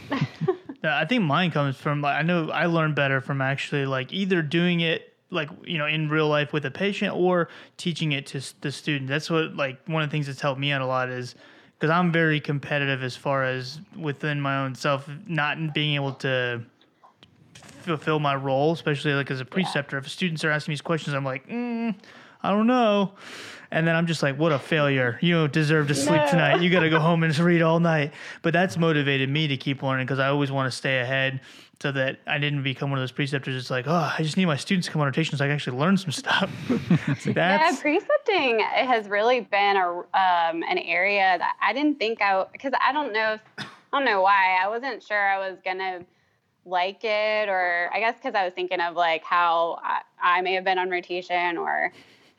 [0.83, 4.13] Yeah, I think mine comes from like I know I learned better from actually like
[4.13, 8.27] either doing it like you know in real life with a patient or teaching it
[8.27, 9.09] to the student.
[9.09, 11.35] That's what like one of the things that's helped me out a lot is
[11.79, 16.63] because I'm very competitive as far as within my own self not being able to
[17.83, 19.99] fulfill my role, especially like as a preceptor.
[19.99, 21.95] If students are asking me these questions, I'm like, mm,
[22.43, 23.13] I don't know.
[23.73, 25.19] And then I'm just like, what a failure.
[25.23, 26.31] You don't deserve to sleep No.
[26.31, 26.61] tonight.
[26.61, 28.13] You got to go home and just read all night.
[28.43, 31.41] But that's motivated me to keep learning because I always want to stay ahead
[31.81, 33.57] so that I didn't become one of those preceptors.
[33.57, 35.55] It's like, oh, I just need my students to come on rotation so I can
[35.55, 36.51] actually learn some stuff.
[37.09, 42.21] It's like, Yeah, precepting has really been a um, an area that I didn't think
[42.23, 43.65] I because I don't know if I
[43.99, 46.01] don't know why I wasn't sure I was gonna
[46.65, 50.53] like it or I guess because I was thinking of like how I, I may
[50.55, 51.93] have been on rotation or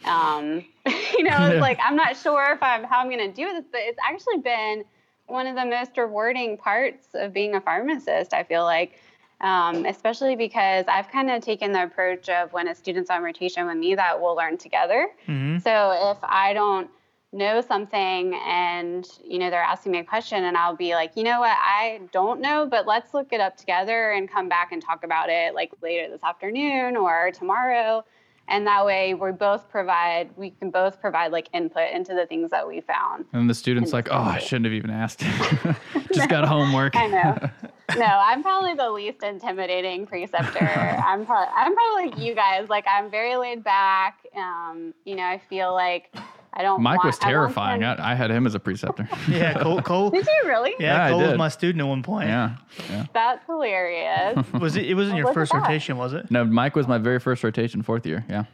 [0.06, 0.63] um,
[1.17, 3.82] you know it's like I'm not sure if I'm how I'm gonna do this but
[3.82, 4.84] it's actually been
[5.28, 8.34] one of the most rewarding parts of being a pharmacist.
[8.34, 9.00] I feel like,
[9.41, 13.65] um, especially because I've kind of taken the approach of when a student's on rotation
[13.65, 15.10] with me that we'll learn together.
[15.28, 15.60] Mm-hmm.
[15.60, 16.89] So if I don't
[17.32, 21.24] know something and you know they're asking me a question and I'll be like, you
[21.24, 24.82] know what, I don't know, but let's look it up together and come back and
[24.82, 28.06] talk about it like later this afternoon or tomorrow
[28.47, 32.51] and that way we both provide we can both provide like input into the things
[32.51, 33.25] that we found.
[33.34, 35.19] And the student's like, oh, I shouldn't have even asked.
[36.13, 36.95] Just got homework.
[36.95, 37.38] i know.
[37.97, 40.65] No i'm probably the least intimidating preceptor.
[40.65, 42.69] I'm probably i'm probably like you guys.
[42.69, 44.19] Like i'm very laid back.
[44.36, 46.13] Um you know i feel like
[46.55, 47.81] i don't Mike want, was I want terrifying.
[47.81, 49.07] them- I, I had him as a preceptor.
[49.27, 49.81] Yeah, Cole.
[49.81, 52.27] Cole did you really yeah, Yeah, I Cole was my student at one point.
[52.29, 52.55] yeah,
[52.89, 53.05] yeah.
[53.13, 54.85] that's hilarious Was it?
[54.85, 55.61] It wasn't your Look first that.
[55.61, 56.29] rotation, was it?
[56.31, 58.25] No, Mike was my very first rotation, fourth year.
[58.29, 58.45] Yeah.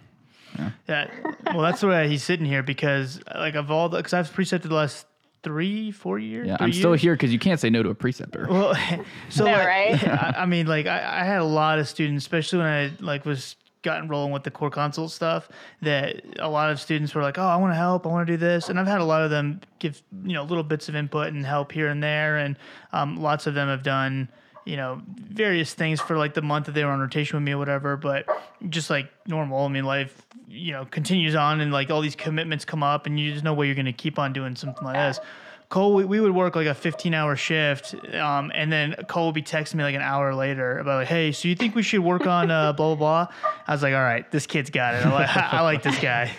[0.88, 1.08] Yeah.
[1.54, 4.70] Well, that's the way he's sitting here because, like, of all the, because I've precepted
[4.70, 5.06] the last
[5.44, 6.48] three, four years.
[6.48, 6.58] Yeah.
[6.60, 8.48] I'm still here because you can't say no to a preceptor.
[8.50, 8.74] Well,
[9.30, 10.08] so No, like, right?
[10.08, 13.26] I, I mean, like, I, I had a lot of students, especially when I like
[13.26, 15.50] was gotten rolling with the core consult stuff.
[15.82, 18.06] That a lot of students were like, "Oh, I want to help.
[18.06, 20.44] I want to do this," and I've had a lot of them give you know
[20.44, 22.58] little bits of input and help here and there, and
[22.94, 24.30] um, lots of them have done
[24.66, 27.54] you know various things for like the month that they were on rotation with me
[27.54, 27.98] or whatever.
[27.98, 28.28] But
[28.70, 32.66] just like normal, I mean, life you know continues on, and like all these commitments
[32.66, 34.96] come up, and you just know where you're going to keep on doing something like
[34.96, 35.20] this.
[35.70, 39.36] Cole, we, we would work like a 15 hour shift, um, and then Cole would
[39.36, 42.00] be texting me like an hour later about like, hey, so you think we should
[42.00, 43.34] work on uh, blah blah blah?
[43.68, 45.06] I was like, all right, this kid's got it.
[45.06, 46.32] I like, I like this guy.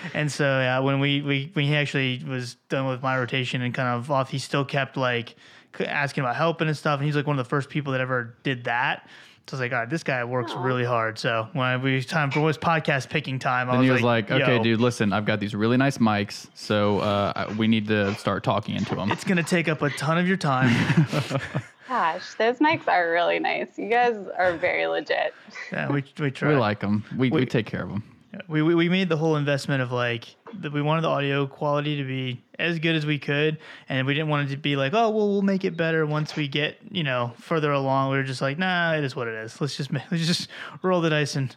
[0.14, 3.74] and so yeah, when we, we when he actually was done with my rotation and
[3.74, 5.34] kind of off, he still kept like
[5.80, 8.36] asking about helping and stuff, and he's like one of the first people that ever
[8.44, 9.08] did that.
[9.46, 11.18] So I was like, all right, this guy works really hard.
[11.18, 14.02] So when it was time for was podcast picking time, I And was, he was
[14.02, 17.88] like, okay, yo, dude, listen, I've got these really nice mics, so uh, we need
[17.88, 19.10] to start talking into them.
[19.10, 20.70] It's gonna take up a ton of your time.
[21.88, 25.34] gosh those mics are really nice you guys are very legit
[25.72, 26.50] Yeah, we we try.
[26.50, 27.02] We like them.
[27.16, 28.04] We, we We- take care of them.
[28.48, 30.24] We, we we made the whole investment of like
[30.60, 34.14] that we wanted the audio quality to be as good as we could, and we
[34.14, 36.78] didn't want it to be like, oh, well, we'll make it better once we get
[36.90, 38.10] you know further along.
[38.12, 39.60] We were just like, nah, it is what it is.
[39.60, 40.48] Let's just ma- let's just
[40.82, 41.54] roll the dice and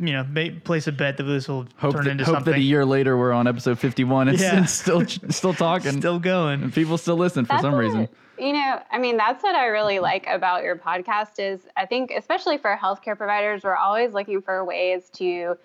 [0.00, 2.52] you know make, place a bet that this will Hope, turn that, into hope something.
[2.52, 4.56] that a year later we're on episode 51 and, Yeah.
[4.56, 5.92] and still still talking.
[5.98, 6.62] Still going.
[6.62, 8.08] and people still listen for That's some what- reason.
[8.38, 12.10] You know, I mean, that's what I really like about your podcast is I think
[12.10, 15.56] especially for healthcare providers, we're always looking for ways to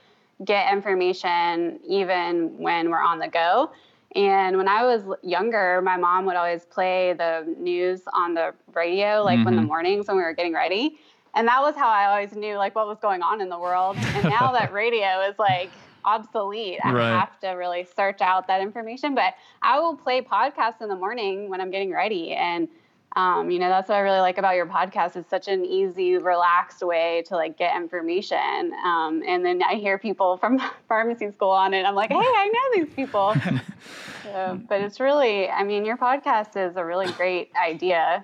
[0.46, 3.72] get information even when we're on the go.
[4.16, 9.24] And when I was younger, my mom would always play the news on the radio,
[9.24, 9.68] like when the Mhm.
[9.68, 11.00] mornings when we were getting ready.
[11.36, 14.00] And that was how I always knew like what was going on in the world.
[14.14, 17.12] And now that radio is like obsolete, I Right.
[17.20, 19.14] have to really search out that information.
[19.14, 22.32] But I will play podcasts in the morning when I'm getting ready.
[22.34, 22.70] And
[23.16, 25.16] um, you know, that's what I really like about your podcast.
[25.16, 28.72] It's such an easy, relaxed way to like get information.
[28.86, 31.84] Um, and then I hear people from pharmacy school on it.
[31.84, 33.36] I'm like, hey, I know these people.
[34.24, 38.24] so, but it's really, I mean, your podcast is a really great idea.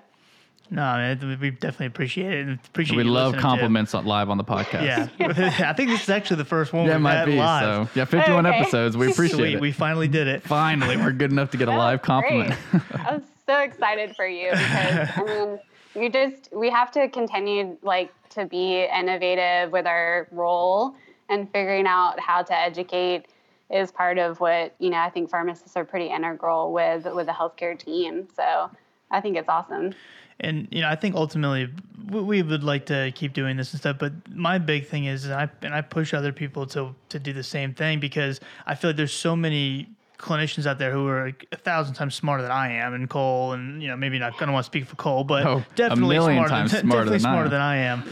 [0.70, 2.46] No, man, we definitely appreciate it.
[2.46, 4.82] and Appreciate We love compliments on, live on the podcast.
[4.84, 5.08] Yeah,
[5.68, 7.36] I think this is actually the first one Yeah, it we've might had be.
[7.36, 7.86] live.
[7.86, 8.58] So, yeah, 51 Okay.
[8.58, 8.96] episodes.
[8.96, 9.60] We appreciate Sweet, it.
[9.60, 10.42] we finally did it.
[10.42, 12.54] Finally, we're good enough to get a That live was compliment.
[13.46, 13.54] Great.
[13.54, 15.58] I was so excited for you because I mean,
[15.94, 20.94] you just we have to continue like to be innovative with our role
[21.28, 23.26] and figuring out how to educate
[23.70, 24.98] is part of what you know.
[24.98, 28.28] I think pharmacists are pretty integral with with the healthcare team.
[28.36, 28.70] So
[29.10, 29.94] I think it's awesome.
[30.40, 31.68] and you know i think ultimately
[32.10, 35.24] we, we would like to keep doing this and stuff but my big thing is
[35.26, 38.74] and i and i push other people to to do the same thing because i
[38.74, 39.86] feel like there's so many
[40.18, 43.52] clinicians out there who are like a thousand times smarter than I am, and Cole,
[43.52, 46.48] and you know maybe not gonna want to speak for Cole, but Oh, definitely smarter,
[46.48, 47.50] than, smarter definitely than smarter am.
[47.50, 48.04] than I am.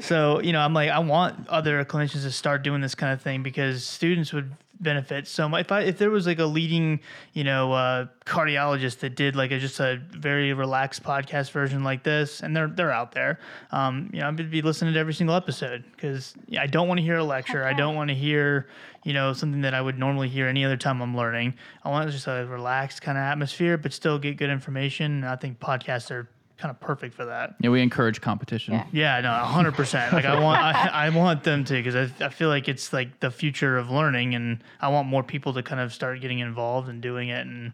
[0.00, 3.20] So you know, I'm like, I want other clinicians to start doing this kind of
[3.20, 5.66] thing because students would benefit so much.
[5.66, 7.00] If I if there was like a leading,
[7.32, 12.02] you know, uh, cardiologist that did like a, just a very relaxed podcast version like
[12.02, 13.38] this, and they're they're out there,
[13.70, 17.04] um, you know, I'd be listening to every single episode because I don't want to
[17.04, 17.64] hear a lecture.
[17.64, 18.68] I don't want to hear,
[19.04, 21.54] you know, something that I would normally hear any other time I'm learning.
[21.84, 25.12] I want just a relaxed kind of atmosphere, but still get good information.
[25.12, 26.28] And I think podcasts are
[26.60, 27.54] kind of perfect for that.
[27.60, 28.74] Yeah, we encourage competition.
[28.74, 28.86] Yeah.
[28.92, 30.12] Yeah, no, hundred percent.
[30.12, 33.18] Like I want, I, I want them to because I, I feel like it's like
[33.20, 36.88] the future of learning, and I want more people to kind of start getting involved
[36.88, 37.72] and doing it, and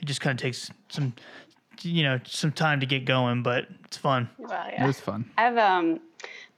[0.00, 1.12] it just kind of takes some,
[1.82, 4.28] you know, some time to get going, but it's fun.
[4.38, 4.86] Well, It yeah.
[4.86, 5.28] was fun.
[5.36, 6.00] I've um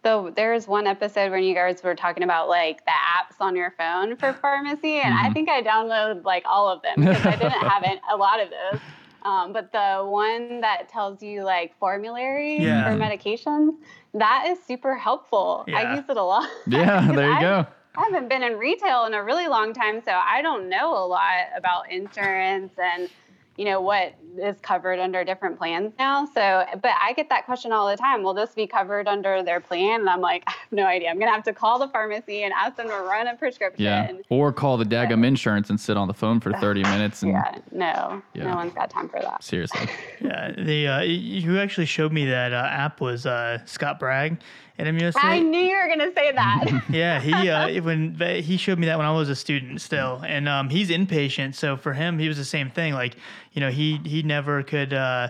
[0.03, 3.57] so there was one episode when you guys were talking about like the apps on
[3.57, 7.37] your phone for pharmacy and I think I downloaded like all of them because I
[7.37, 8.81] didn't have it, a lot of those.
[9.24, 12.84] Um, but the one that tells you like formulary Yeah.
[12.90, 13.74] for medications,
[14.12, 15.64] that is super helpful.
[15.66, 15.78] Yeah.
[15.78, 16.48] I use it a lot.
[16.66, 17.66] Yeah, there you I- go.
[17.96, 21.06] I haven't been in retail in a really long time, so I don't know a
[21.06, 23.08] lot about insurance and
[23.56, 26.24] you know what is covered under different plans now.
[26.26, 28.24] So, but I get that question all the time.
[28.24, 30.00] Will this be covered under their plan?
[30.00, 31.08] And I'm like, I have no idea.
[31.10, 33.84] I'm gonna have to call the pharmacy and ask them to run a prescription.
[33.84, 34.12] Yeah.
[34.30, 37.58] Or call the daggum insurance and sit on the phone for 30 minutes and Yeah,
[37.70, 38.44] no, Yeah.
[38.50, 39.42] no one's got time for that.
[39.44, 39.88] seriously.
[40.20, 44.38] Yeah, the uh, y- who actually showed me that uh, app was uh, Scott Bragg
[44.78, 45.14] at MUSC.
[45.16, 46.82] I knew you were gonna say that.
[46.90, 50.48] Yeah, he uh, when he showed me that when I was a student still, and
[50.48, 51.54] um, he's inpatient.
[51.54, 52.94] So for him, he was the same thing.
[52.94, 53.16] Like
[53.52, 55.28] you know, he he never could uh,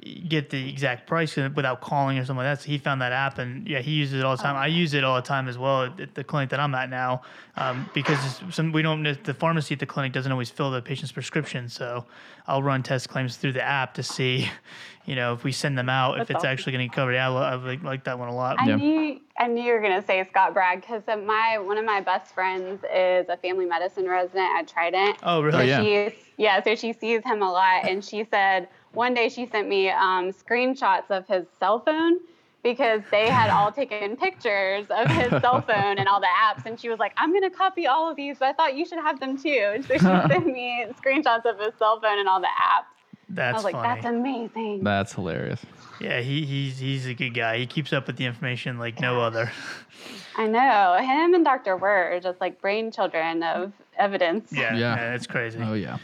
[0.00, 2.62] get the exact price without calling or something like that.
[2.62, 4.56] So he found that app, and yeah, he uses it all the time.
[4.56, 6.88] I use it all the time as well at, at the clinic that I'm at
[6.88, 7.22] now,
[7.56, 11.12] um, because some we don't the pharmacy at the clinic doesn't always fill the patient's
[11.12, 11.68] prescription.
[11.68, 12.06] So
[12.46, 14.48] I'll run test claims through the app to see.
[15.04, 16.50] You know, if we send them out, if it's awesome.
[16.50, 17.14] actually going to get covered.
[17.14, 18.60] Yeah, I, I like, like that one a lot.
[18.60, 18.76] I Yeah.
[18.76, 22.32] knew I knew you were gonna say Scott Bragg because my one of my best
[22.32, 25.18] friends is a family medicine resident at Trident.
[25.24, 25.58] Oh, really?
[25.58, 25.82] Oh, yeah.
[25.82, 29.68] She's, yeah, so she sees him a lot, and she said one day she sent
[29.68, 32.18] me um, screenshots of his cell phone
[32.62, 36.78] because they had all taken pictures of his cell phone and all the apps, and
[36.78, 39.18] she was like, "I'm gonna copy all of these, but I thought you should have
[39.20, 42.46] them too." And so she sent me screenshots of his cell phone and all the
[42.46, 42.84] apps.
[43.28, 43.88] That's I was like, funny.
[44.02, 45.64] "That's amazing." That's hilarious.
[46.00, 47.58] Yeah, he, he's he's a good guy.
[47.58, 49.50] He keeps up with the information like no other.
[50.36, 51.76] I know him and Dr.
[51.76, 54.50] Weart are just like brain children of evidence.
[54.52, 54.96] Yeah, Yeah.
[54.96, 55.60] yeah, it's crazy.
[55.62, 55.98] Oh yeah.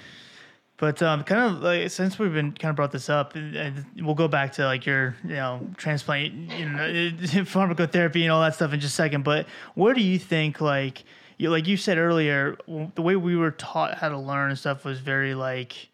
[0.78, 4.14] But um, kind of like since we've been kind of brought this up, and we'll
[4.14, 6.78] go back to like your you know transplant, you know,
[7.44, 9.24] pharmacotherapy and all that stuff in just a second.
[9.24, 11.02] But where do you think like
[11.36, 12.56] you like you said earlier,
[12.94, 15.88] the way we were taught how to learn and stuff was very like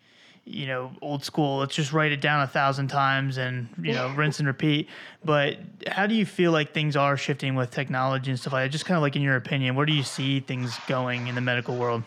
[0.45, 1.59] you know old school.
[1.59, 4.89] Let's just write it down a thousand times and you know rinse and repeat.
[5.25, 8.71] But how do you feel like things are shifting with technology and stuff like that?
[8.71, 11.41] Just kind of like in your opinion, where do you see things going in the
[11.41, 12.03] medical world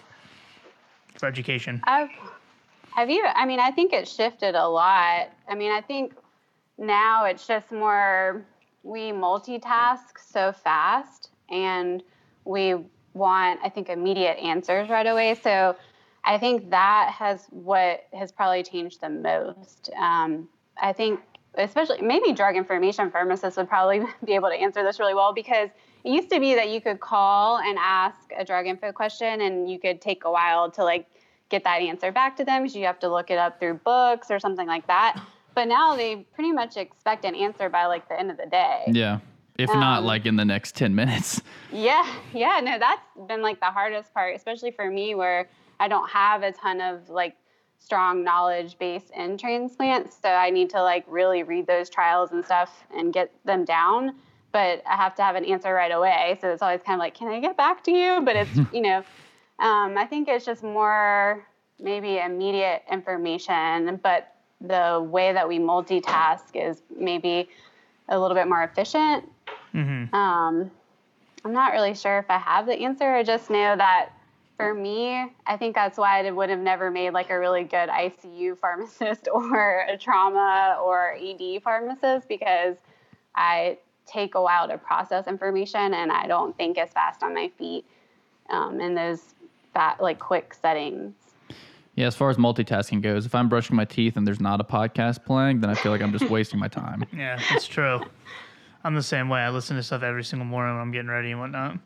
[1.18, 1.82] for education?
[1.86, 2.10] I've,
[2.98, 3.24] have you?
[3.24, 5.30] I mean, I think it shifted a lot.
[5.48, 6.16] I mean, I think
[6.80, 8.44] now it's just more
[8.82, 12.02] we multitask so fast and
[12.44, 12.74] we
[13.14, 15.36] want, I think, immediate answers right away.
[15.44, 15.76] So
[16.24, 19.92] I think that has what has probably changed the most.
[19.96, 20.50] Um,
[20.82, 21.20] I think,
[21.54, 25.70] especially maybe drug information pharmacists would probably be able to answer this really well because
[26.04, 29.70] it used to be that you could call and ask a drug info question and
[29.70, 31.06] you could take a while to like
[31.50, 34.30] get that answer back to them because you have to look it up through books
[34.30, 35.20] or something like that.
[35.56, 38.84] But now they pretty much expect an answer by like the end of the day.
[38.88, 39.20] Yeah.
[39.58, 41.42] If not Um, like in the next 10 minutes.
[41.72, 46.10] Yeah, yeah, no, that's been like the hardest part, especially for me where I don't
[46.10, 47.36] have a ton of like
[47.80, 50.18] strong knowledge base in transplants.
[50.22, 54.16] So I need to like really read those trials and stuff and get them down.
[54.54, 56.38] But I have to have an answer right away.
[56.40, 58.22] So it's always kind of like, can I get back to you?
[58.24, 59.04] But it's, you know,
[59.60, 61.46] um, I think it's just more
[61.80, 67.50] maybe immediate information, but the way that we multitask is maybe
[68.10, 69.30] a little bit more efficient.
[69.74, 70.14] Mm-hmm.
[70.14, 70.72] Um,
[71.46, 73.06] I'm not really sure if I have the answer.
[73.06, 74.10] I just know that
[74.58, 77.90] for me, I think that's why I would have never made like a really good
[77.90, 82.76] ICU pharmacist or a trauma or ED pharmacist because
[83.36, 87.52] I take a while to process information and I don't think as fast on my
[87.58, 87.86] feet
[88.50, 89.22] um, in those
[89.78, 91.14] fat, like quick settings.
[91.94, 94.64] Yeah, as far as multitasking goes, if I'm brushing my teeth and there's not a
[94.64, 97.06] podcast playing, then I feel like I'm just wasting my time.
[97.16, 98.02] Yeah, that's true.
[98.84, 99.40] I'm the same way.
[99.42, 101.78] I listen to stuff every single morning when I'm getting ready and whatnot.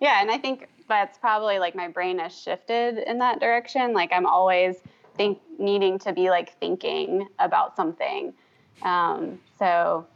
[0.00, 3.92] Yeah, and I think that's probably like my brain has shifted in that direction.
[3.92, 4.76] Like I'm always
[5.14, 8.32] think needing to be like thinking about something.
[8.80, 10.06] Um, so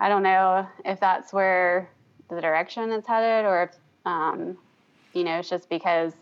[0.00, 1.90] I don't know if that's where
[2.30, 3.70] the direction it's headed, or if
[4.06, 4.56] um,
[5.18, 6.12] you know it's just because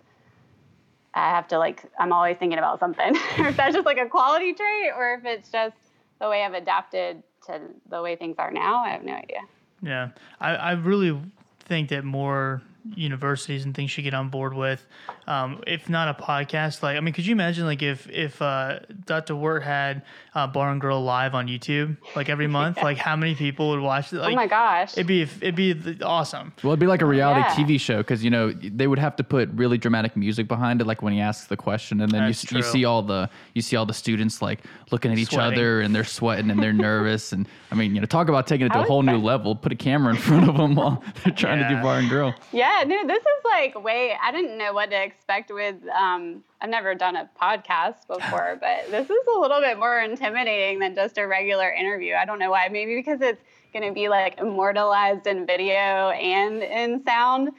[1.14, 4.54] I have to like I'm always thinking about something, if that's just like a quality
[4.54, 5.76] trait, or if it's just
[6.20, 7.60] the way I've adapted to
[7.90, 8.82] the way things are now.
[8.82, 9.40] I have no idea.
[9.82, 10.10] Yeah,
[10.40, 11.18] I, I really
[11.60, 12.62] think that more
[12.94, 14.86] universities and things should get on board with,
[15.26, 16.82] um, if not a podcast.
[16.82, 19.34] Like, I mean, could you imagine like if if uh, Dr.
[19.34, 20.02] Weart had
[20.34, 22.78] uh, Bar and Grill live on YouTube like every month?
[22.82, 24.16] Like, how many people would watch it?
[24.18, 24.92] Like, oh my gosh.
[24.92, 26.52] It'd be it'd be awesome.
[26.62, 27.54] Well, it'd be like a reality Yeah.
[27.54, 30.86] TV show because you know they would have to put really dramatic music behind it,
[30.86, 32.62] like when he asks the question, and then you, That's you true.
[32.62, 34.60] see all the you see all the students like
[34.90, 35.54] looking at each Sweating.
[35.58, 38.66] other and they're sweating and they're nervous, and I mean you know talk about taking
[38.66, 39.54] it to I a would whole new say- level.
[39.56, 42.34] Put a camera in front of them while they're trying to do bar and grill.
[42.52, 44.16] Yeah, Yeah, no, this is like way.
[44.22, 45.76] I didn't know what to expect with.
[45.88, 50.78] Um, I've never done a podcast before, but this is a little bit more intimidating
[50.80, 52.14] than just a regular interview.
[52.14, 52.68] I don't know why.
[52.70, 53.40] Maybe because it's
[53.72, 57.50] going to be like immortalized in video and in sound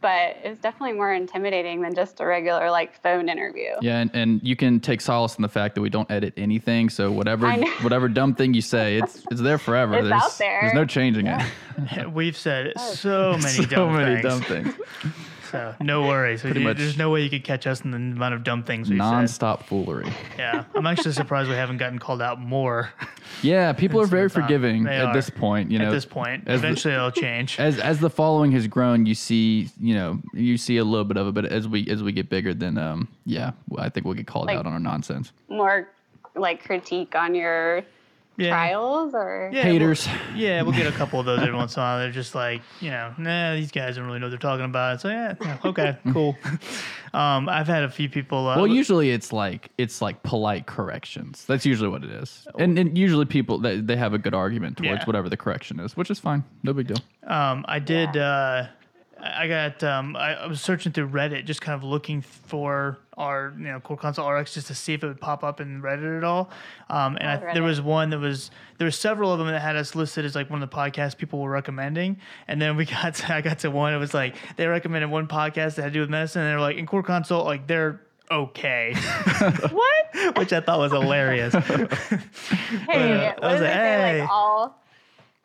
[0.00, 3.70] but it's definitely more intimidating than just a regular like phone interview.
[3.80, 6.88] Yeah, and, and you can take solace in the fact that we don't edit anything.
[6.90, 9.94] So whatever whatever dumb thing you say, it's it's there forever.
[9.94, 10.60] It's there's, out there.
[10.62, 11.48] There's no changing Yeah.
[11.92, 12.12] it.
[12.12, 12.94] We've said oh.
[12.94, 14.22] so many so dumb many things.
[14.22, 14.74] dumb things.
[15.56, 16.40] So no worries.
[16.42, 18.62] Pretty You- much- There's no way you could catch us in the amount of dumb
[18.62, 19.02] things we said.
[19.04, 20.06] Non-stop foolery.
[20.38, 22.90] Yeah, I'm actually surprised we haven't gotten called out more
[23.42, 25.12] Yeah, people are very forgiving They at are.
[25.14, 25.70] this point.
[25.70, 26.44] You know, at this point.
[26.46, 27.58] as the- Eventually, it'll change.
[27.60, 31.16] as as the following has grown, you see, you know, you see a little bit
[31.16, 31.34] of it.
[31.34, 34.46] But as we as we get bigger, then um, yeah, I think we'll get called
[34.46, 35.32] Like- out on our nonsense.
[35.48, 35.88] More
[36.34, 37.82] like critique on your
[38.36, 38.50] yeah.
[38.50, 40.06] trials or Yeah, Haters.
[40.28, 41.98] We'll, yeah, we'll get a couple of those every once in a while.
[41.98, 45.00] They're just like, you know, nah, these guys don't really know what they're talking about.
[45.00, 46.36] So yeah, yeah, okay, cool.
[47.14, 48.46] um, I've had a few people.
[48.48, 51.44] Uh, Well, usually it's like it's like polite corrections.
[51.46, 54.76] That's usually what it is, and, and usually people they, they have a good argument
[54.78, 55.04] towards Yeah.
[55.04, 56.98] whatever the correction is, which is fine, no big deal.
[57.26, 58.16] Um, I did.
[58.16, 58.66] Uh,
[59.22, 59.82] I got.
[59.82, 63.80] Um, I, I was searching through Reddit, just kind of looking for our, you know,
[63.80, 66.50] CorConsult Rx, just to see if it would pop up in Reddit at all.
[66.90, 68.50] Um, and I, Oh, there was one that was.
[68.78, 71.16] There were several of them that had us listed as like one of the podcasts
[71.16, 72.18] people were recommending.
[72.46, 73.14] And then we got.
[73.14, 73.94] To, I got to one.
[73.94, 76.60] It was like they recommended one podcast that had to do with medicine, and they're
[76.60, 78.92] like, in Core Console, like they're okay,
[79.70, 80.36] what?
[80.36, 81.54] which I thought was hilarious.
[81.54, 84.20] Hey, I what was it like, hey.
[84.20, 84.82] Like all,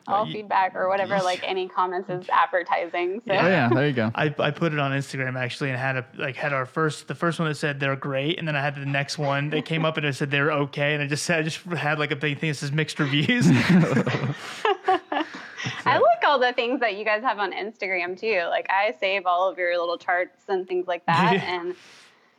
[0.06, 1.18] all you- feedback or whatever.
[1.18, 3.22] Like any comments is advertising.
[3.26, 4.10] So Oh yeah, there you go.
[4.14, 7.14] I, I put it on Instagram actually and had a like had our first the
[7.14, 9.84] first one that said they're great and then I had the next one that came
[9.84, 12.16] up and it said they're okay and I just said I just had like a
[12.16, 13.46] big thing that says mixed reviews.
[15.84, 18.42] I like all the things that you guys have on Instagram too.
[18.48, 21.60] Like I save all of your little charts and things like that, Yeah.
[21.60, 21.74] and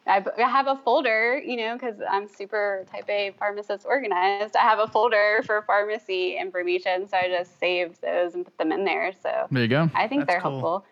[0.06, 4.56] I b- I have a folder, you know, because I'm super type A pharmacist organized.
[4.56, 8.72] I have a folder for pharmacy information, so I just save those and put them
[8.72, 9.14] in there.
[9.22, 9.90] So There you go.
[9.96, 10.52] I think That's they're cool.
[10.52, 10.86] helpful.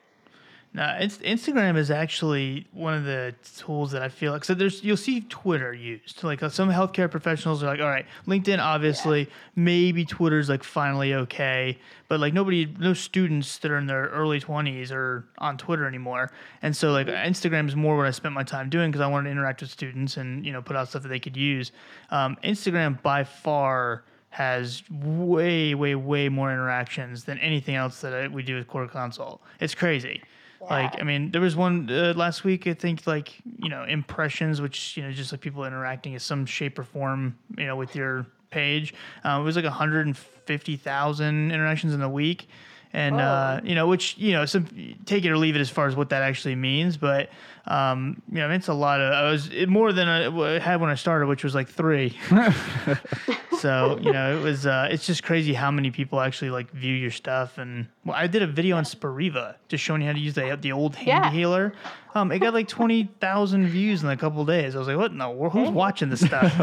[0.73, 4.45] No, Instagram is actually one of the tools that I feel like.
[4.45, 6.23] So there's you'll see Twitter used.
[6.23, 11.13] Like uh, some healthcare professionals are like, all right, LinkedIn obviously, maybe Twitter's like finally
[11.13, 15.85] okay, but like nobody, no students that are in their early 20s are on Twitter
[15.85, 16.31] anymore.
[16.61, 19.25] And so like Instagram is more what I spent my time doing because I wanted
[19.25, 21.73] to interact with students and you know put out stuff that they could use.
[22.11, 28.27] Um, Instagram by far has way, way, way more interactions than anything else that I,
[28.29, 29.39] we do with CorConsult.
[29.59, 30.21] It's crazy.
[30.69, 32.67] Like, I mean, there was one uh, last week.
[32.67, 36.45] I think, like, you know, impressions, which you know, just like people interacting in some
[36.45, 38.93] shape or form, you know, with your page.
[39.25, 42.47] Uh, it was like 150,000 interactions in a week,
[42.93, 44.65] and uh, you know, which you know, some
[45.05, 46.97] take it or leave it as far as what that actually means.
[46.97, 47.29] But
[47.67, 49.13] um, you know, it's a lot of.
[49.13, 52.17] I was it, more than I I had when I started, which was like three.
[53.59, 54.65] so you know, it was.
[54.65, 57.57] Uh, it's just crazy how many people actually like view your stuff.
[57.57, 60.57] And well, I did a video on Spiriva, just showing you how to use the
[60.59, 61.31] the old hand Yeah.
[61.31, 61.73] healer.
[62.15, 64.75] Um, it got like twenty thousand views in a couple of days.
[64.75, 65.53] I was like, what in the world?
[65.53, 66.53] Who's watching this stuff?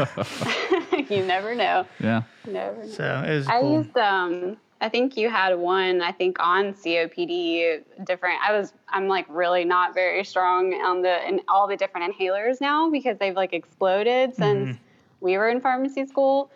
[1.09, 1.85] you never know.
[1.99, 2.23] Yeah.
[2.45, 2.87] Never know.
[2.89, 3.77] so it was I cool.
[3.77, 9.07] used um I think you had one I think on COPD different I was I'm
[9.07, 13.35] like really not very strong on the in all the different inhalers now because they've
[13.35, 14.77] like exploded since
[15.21, 16.49] we were in pharmacy school.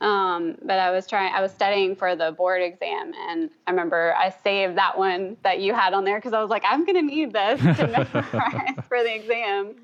[0.00, 4.14] Um, but I was trying I was studying for the board exam and I remember
[4.16, 7.02] I saved that one that you had on there because I was like I'm gonna
[7.02, 9.74] need this to memorize for the exam.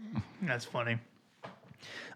[0.43, 0.99] That's funny.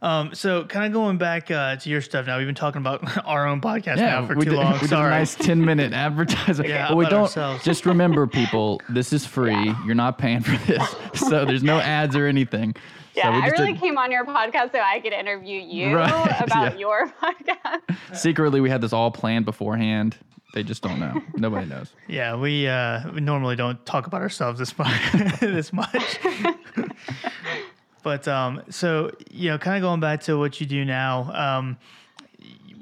[0.03, 2.37] Um, so kind of going back uh, to your stuff now.
[2.37, 4.73] We've been talking about our own podcast Yeah, now for we too did, long.
[4.83, 6.67] we did a nice ten minute advertising.
[6.67, 7.65] Yeah, but we don't ourselves.
[7.65, 8.83] just remember, people.
[8.91, 9.75] This is free.
[9.87, 12.75] You're not paying for this, so there's no ads or anything.
[13.15, 16.11] Yeah, so I really did- came on your podcast so I could interview you Right,
[16.43, 16.79] about yeah.
[16.79, 17.97] your podcast.
[18.17, 20.17] secretly we had this all planned beforehand.
[20.53, 21.23] They just don't know.
[21.37, 21.93] Nobody knows.
[22.09, 24.93] Yeah, we uh, we normally don't talk about ourselves this much.
[25.41, 26.19] this much.
[28.05, 31.33] But um, so you know, kind of going back to what you do now.
[31.35, 31.77] Um,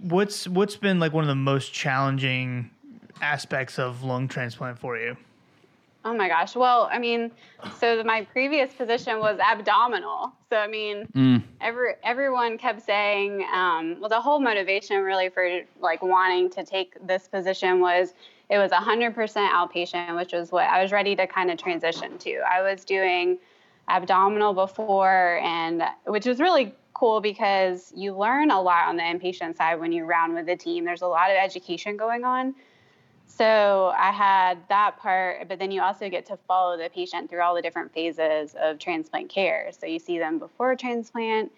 [0.03, 2.68] what's what's been like one of the most challenging
[3.23, 5.16] aspects of lung transplant for you?
[6.05, 6.57] Oh my gosh.
[6.57, 7.31] Well, I mean,
[7.79, 10.33] so my previous position was abdominal.
[10.51, 11.43] So I mean, Mm.
[11.61, 16.95] every everyone kept saying, um, well, the whole motivation really for like wanting to take
[17.07, 18.14] this position was
[18.51, 22.41] it was 100% outpatient, which was what I was ready to kind of transition to.
[22.41, 23.39] I was doing
[23.89, 29.57] abdominal before, and which was really cool because you learn a lot on the inpatient
[29.57, 30.85] side when you round with the team.
[30.85, 32.55] There's a lot of education going on.
[33.26, 37.41] so I had that part, but then you also get to follow the patient through
[37.43, 39.70] all the different phases of transplant care.
[39.78, 41.51] So you see them before transplant,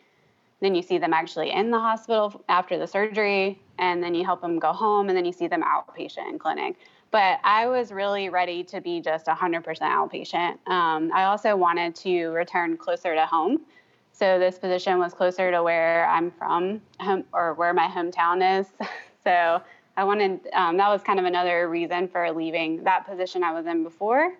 [0.61, 4.41] then you see them actually in the hospital after the surgery, and then you help
[4.41, 6.77] them go home, and then you see them outpatient in clinic.
[7.15, 10.59] But I was really ready to be just 100% outpatient.
[10.69, 13.61] Um, I also wanted to return closer to home.
[14.11, 16.81] So this position was closer to where I'm from,
[17.33, 18.67] or where my hometown is.
[19.23, 19.62] so
[19.97, 23.67] I wanted, um, that was kind of another reason for leaving that position I was
[23.67, 24.35] in before.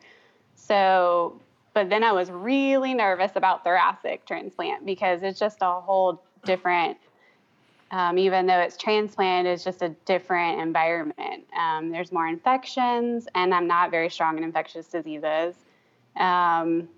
[0.57, 1.41] So,
[1.75, 6.99] but then I was really nervous about thoracic transplant because it's just a whole different,
[7.95, 11.45] um, even though it's transplant, it's just a different environment.
[11.57, 15.55] Um, there's more infections, and I'm not very strong in infectious diseases.
[16.16, 16.88] Um,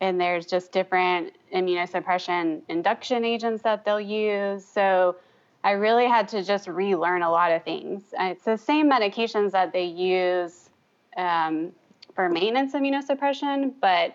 [0.00, 4.64] and there's just different immunosuppression induction agents that they'll use.
[4.64, 5.16] So,
[5.62, 8.02] I really had to just relearn a lot of things.
[8.18, 10.68] It's the same medications that they use
[11.16, 11.72] um,
[12.14, 14.14] for maintenance immunosuppression, but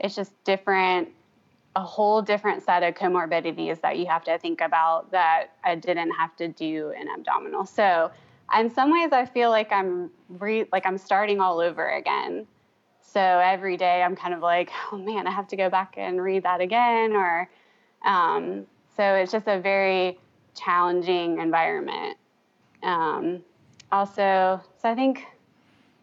[0.00, 1.08] it's just different,
[1.76, 6.12] a whole different set of comorbidities that you have to think about that I didn't
[6.12, 7.66] have to do in abdominal.
[7.66, 8.10] So,
[8.56, 12.46] in some ways, I feel like I'm re- like I'm starting all over again.
[13.00, 16.22] So every day I'm kind of like, oh man, I have to go back and
[16.22, 17.48] read that again, or
[18.04, 18.66] um,
[18.96, 20.18] so it's just a very
[20.54, 22.16] challenging environment.
[22.82, 23.42] Um,
[23.90, 25.24] also, so I think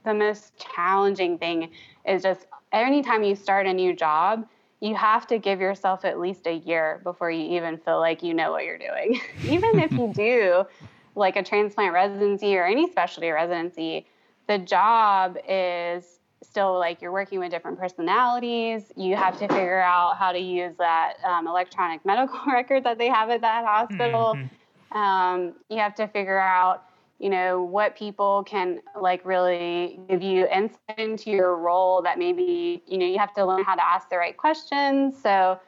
[0.04, 1.72] the most challenging thing
[2.08, 4.48] is just anytime you start a new job,
[4.82, 8.34] you have to give yourself at least a year before you even feel like you
[8.34, 9.22] know what you're doing.
[9.44, 10.66] even if you do
[11.16, 14.08] like a transplant residency or any specialty residency,
[14.48, 18.92] the job is still like you're working with different personalities.
[18.96, 23.08] You have to figure out how to use that um, electronic medical record that they
[23.08, 24.36] have at that hospital.
[24.36, 24.98] Mm-hmm.
[24.98, 26.86] Um, you have to figure out,
[27.22, 32.82] you know, what people can like really give you insight into your role that maybe,
[32.88, 35.14] you know, you have to learn how to ask the right questions.
[35.22, 35.60] So,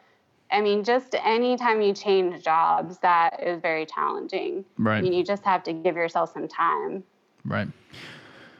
[0.51, 4.65] I mean, just anytime you change jobs, that is very challenging.
[4.79, 4.97] Right.
[4.97, 7.03] I mean, you just have to give yourself some time.
[7.45, 7.67] Right.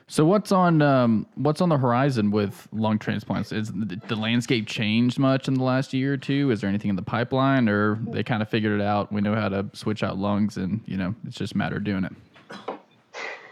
[0.06, 3.52] So what's on um, what's on the horizon with lung transplants?
[3.52, 6.52] Is the, the, landscape changed much in the last year or two?
[6.52, 9.12] Is there anything in the pipeline, or they kind of figured it out?
[9.12, 11.84] We know how to switch out lungs, and you know it's just a matter of
[11.84, 12.14] doing it.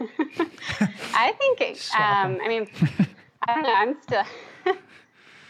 [1.14, 1.62] I think.
[1.98, 2.68] Um, I mean,
[3.48, 3.74] I don't know.
[3.74, 4.24] I'm still.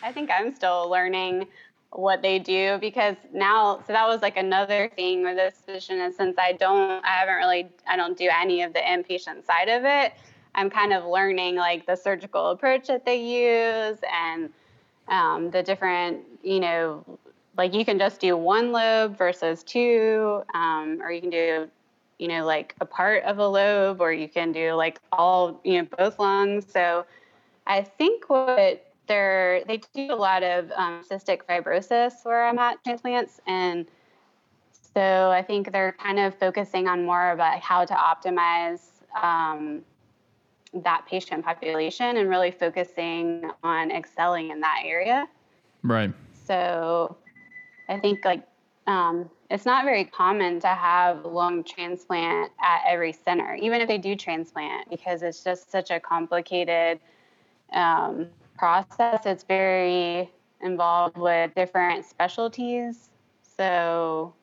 [0.04, 1.48] I think I'm still learning
[1.92, 6.16] what they do because now so that was like another thing with this position is
[6.16, 9.84] since I don't I haven't really I don't do any of the inpatient side of
[9.84, 10.14] it
[10.56, 14.50] I'm kind of learning like the surgical approach that they use and
[15.08, 17.04] um, the different, you know,
[17.58, 21.70] like you can just do one lobe versus two, um, or you can do,
[22.22, 25.82] you know, like a part of a lobe, or you can do like all, you
[25.82, 26.72] know, both lungs.
[26.72, 27.04] So
[27.66, 32.84] I think what they're, they do a lot of um, cystic fibrosis where I'm at
[32.84, 33.42] transplants.
[33.48, 33.88] And
[34.94, 38.82] so I think they're kind of focusing on more about how to optimize
[39.20, 39.82] um,
[40.76, 45.28] that patient population and really focusing on excelling in that area.
[45.82, 46.14] Right.
[46.46, 47.18] So
[47.90, 48.44] I think like
[48.86, 53.98] um, it's not very common to have lung transplant at every center, even if they
[53.98, 57.00] do transplant, because it's just such a complicated
[57.74, 58.28] um,
[58.58, 59.26] process.
[59.26, 60.32] It's very
[60.62, 63.10] involved with different specialties.
[63.58, 64.34] So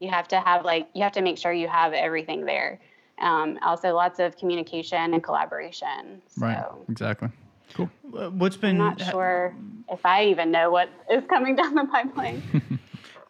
[0.00, 2.78] you have to have like, you have to make sure you have everything there
[3.22, 6.20] um, also lots of communication and collaboration.
[6.26, 7.28] So right, exactly.
[7.74, 7.90] Cool.
[8.14, 8.80] Uh, what's been?
[8.80, 9.54] I'm not sure
[9.88, 12.42] if I even know what is coming down the pipeline.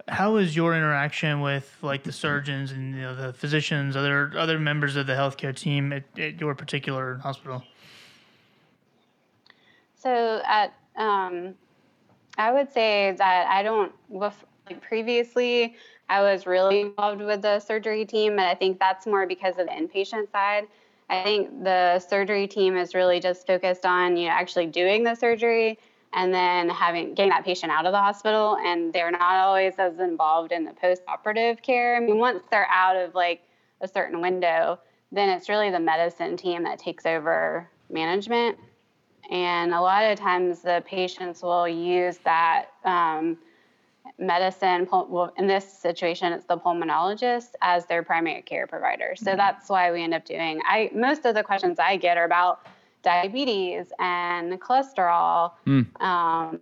[0.09, 4.59] How is your interaction with like the surgeons and you know, the physicians, other other
[4.59, 7.63] members of the healthcare team at, at your particular hospital?
[9.95, 11.55] So at um,
[12.37, 14.35] I would say that I don't like
[14.81, 15.77] previously
[16.13, 19.67] I was really involved with the surgery team, and I think that's more because of
[19.67, 20.67] the inpatient side.
[21.09, 25.15] I think the surgery team is really just focused on you know actually doing the
[25.15, 25.79] surgery
[26.15, 29.99] and then having getting that patient out of the hospital, and they're not always as
[29.99, 31.97] involved in the post-operative care.
[31.97, 33.43] I mean, once they're out of like
[33.81, 34.79] a certain window,
[35.11, 38.59] then it's really the medicine team that takes over management.
[39.31, 42.67] And a lot of times the patients will use that.
[42.85, 43.39] Um,
[44.19, 49.15] medicine, well, in this situation, it's the pulmonologist as their primary care provider.
[49.17, 49.37] So mm-hmm.
[49.37, 50.61] that's why we end up doing.
[50.67, 52.67] I most of the questions I get are about
[53.03, 56.01] diabetes and cholesterol, mm.
[56.01, 56.61] um,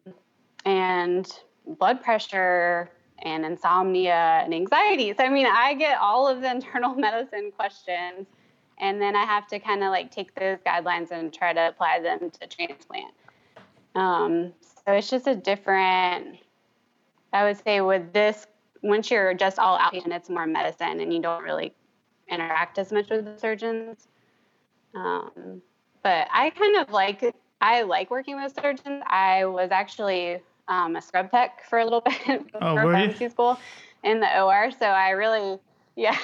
[0.65, 1.31] and
[1.67, 2.91] blood pressure
[3.23, 5.15] and insomnia and anxiety.
[5.17, 8.27] So I mean, I get all of the internal medicine questions,
[8.79, 12.01] and then I have to kind of like take those guidelines and try to apply
[12.01, 13.15] them to transplant.
[13.95, 16.39] Um, so it's just a different.
[17.33, 18.47] I would say with this,
[18.83, 21.73] once you're just all outpatient, it's more medicine, and you don't really
[22.29, 24.09] interact as much with the surgeons.
[24.95, 25.63] Um,
[26.03, 29.03] but I kind of like I like working with surgeons.
[29.07, 33.31] I was actually um, a scrub tech for a little bit oh, pharmacy you?
[33.31, 33.59] school
[34.03, 35.59] in the OR, so I really
[35.97, 36.17] yeah.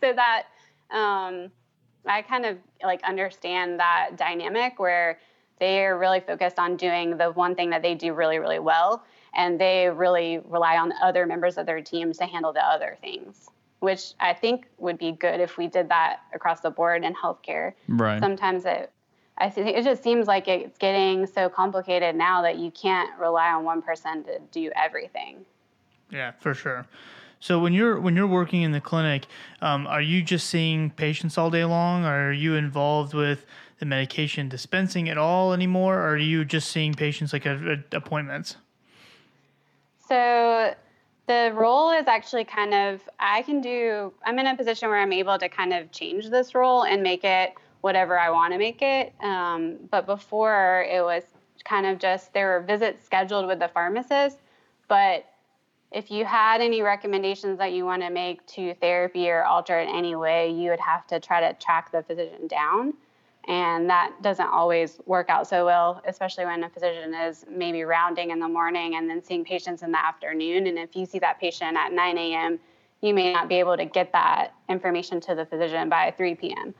[0.00, 0.44] so that
[0.90, 1.50] um,
[2.06, 5.18] I kind of like understand that dynamic where
[5.60, 9.04] they are really focused on doing the one thing that they do really really well,
[9.34, 13.48] and they really rely on other members of their teams to handle the other things
[13.84, 17.74] which I think would be good if we did that across the board in healthcare.
[17.86, 18.18] Right.
[18.18, 18.90] Sometimes it
[19.38, 23.50] I think it just seems like it's getting so complicated now that you can't rely
[23.50, 25.44] on one person to do everything.
[26.10, 26.86] Yeah, for sure.
[27.40, 29.26] So when you're when you're working in the clinic,
[29.60, 32.04] um, are you just seeing patients all day long?
[32.04, 33.44] Or are you involved with
[33.80, 35.98] the medication dispensing at all anymore?
[35.98, 38.56] Or are you just seeing patients like at, at appointments?
[40.08, 40.74] So
[41.26, 44.12] the role is actually kind of I can do.
[44.24, 47.24] I'm in a position where I'm able to kind of change this role and make
[47.24, 47.54] it
[47.84, 49.12] whatever I want to make it.
[49.20, 51.22] Um, but before it was
[51.64, 54.38] kind of just there were visits scheduled with the pharmacist,
[54.88, 55.26] but
[55.92, 59.88] if you had any recommendations that you want to make to therapy or alter in
[59.90, 62.94] any way, you would have to try to track the physician down.
[63.48, 68.30] And that doesn't always work out so well, especially when a physician is maybe rounding
[68.30, 70.66] in the morning and then seeing patients in the afternoon.
[70.68, 72.58] And if you see that patient at 9 a.m.,
[73.02, 76.74] you may not be able to get that information to the physician by 3 p.m.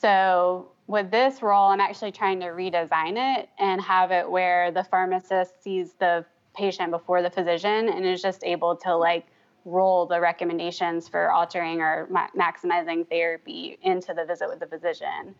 [0.00, 4.84] So with this role, I'm actually trying to redesign it and have it where the
[4.84, 6.24] pharmacist sees the
[6.54, 9.26] patient before the physician and is just able to like
[9.64, 15.34] roll the recommendations for altering or ma- maximizing therapy into the visit with the physician.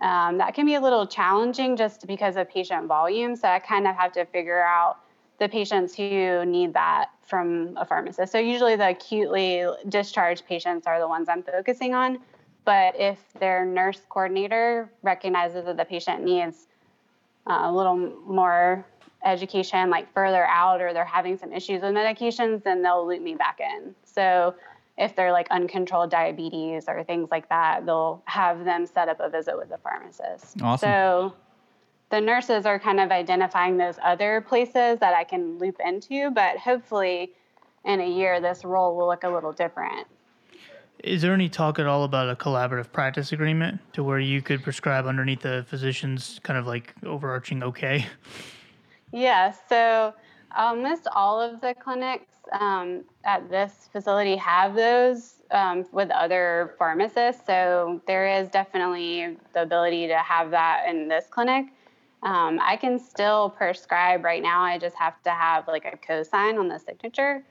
[0.00, 3.36] Um, that can be a little challenging just because of patient volume.
[3.36, 4.98] So I kind of have to figure out
[5.38, 8.32] the patients who need that from a pharmacist.
[8.32, 12.18] So usually the acutely discharged patients are the ones I'm focusing on.
[12.70, 16.68] But if their nurse coordinator recognizes that the patient needs
[17.48, 18.86] uh, a little more
[19.24, 23.34] education, like further out, or they're having some issues with medications, then they'll loop me
[23.34, 23.92] back in.
[24.04, 24.54] So
[24.96, 29.28] if they're like uncontrolled diabetes or things like that, they'll have them set up a
[29.28, 30.62] visit with the pharmacist.
[30.62, 30.88] Awesome.
[30.88, 31.34] So
[32.10, 36.56] the nurses are kind of identifying those other places that I can loop into, but
[36.56, 37.32] hopefully
[37.84, 40.06] in a year, this role will look a little different.
[41.04, 44.62] Is there any talk at all about a collaborative practice agreement to where you could
[44.62, 48.06] prescribe underneath the physician's kind of like overarching okay?
[49.12, 50.14] Yeah, so
[50.56, 57.42] almost all of the clinics um, at this facility have those um, with other pharmacists.
[57.46, 61.66] So there is definitely the ability to have that in this clinic.
[62.22, 64.62] Um, I can still prescribe right now.
[64.62, 67.42] I just have to have like a cosign on the signature.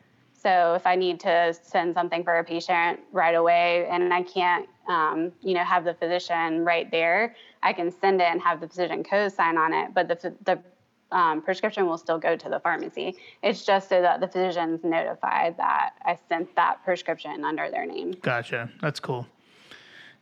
[0.42, 4.68] So if I need to send something for a patient right away and I can't,
[4.88, 8.68] um, you know, have the physician right there, I can send it and have the
[8.68, 9.94] physician co-sign on it.
[9.94, 10.60] But the the
[11.12, 13.16] um, prescription will still go to the pharmacy.
[13.42, 18.12] It's just so that the physician's notified that I sent that prescription under their name.
[18.22, 18.70] Gotcha.
[18.80, 19.28] That's cool.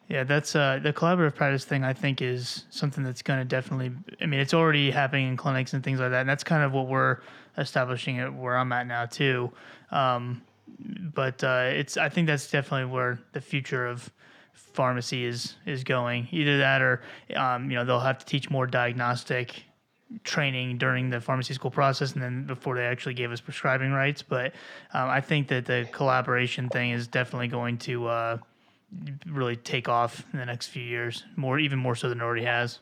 [0.08, 1.84] Yeah, that's uh, the collaborative practice thing.
[1.84, 3.92] I think is something that's going to definitely.
[4.22, 6.72] I mean, it's already happening in clinics and things like that, and that's kind of
[6.72, 7.18] what we're
[7.58, 9.52] establishing it where I'm at now too.
[9.92, 10.42] Um,
[10.80, 14.12] but uh, it's I think that's definitely where the future of
[14.54, 16.28] pharmacy is is going.
[16.32, 17.02] Either that, or
[17.36, 19.64] um, you know, they'll have to teach more diagnostic
[20.24, 24.22] training during the pharmacy school process and then before they actually gave us prescribing rights.
[24.22, 24.54] But
[24.94, 28.38] um, I think that the collaboration thing is definitely going to uh,
[29.28, 32.46] really take off in the next few years, more even more so than it already
[32.46, 32.80] has.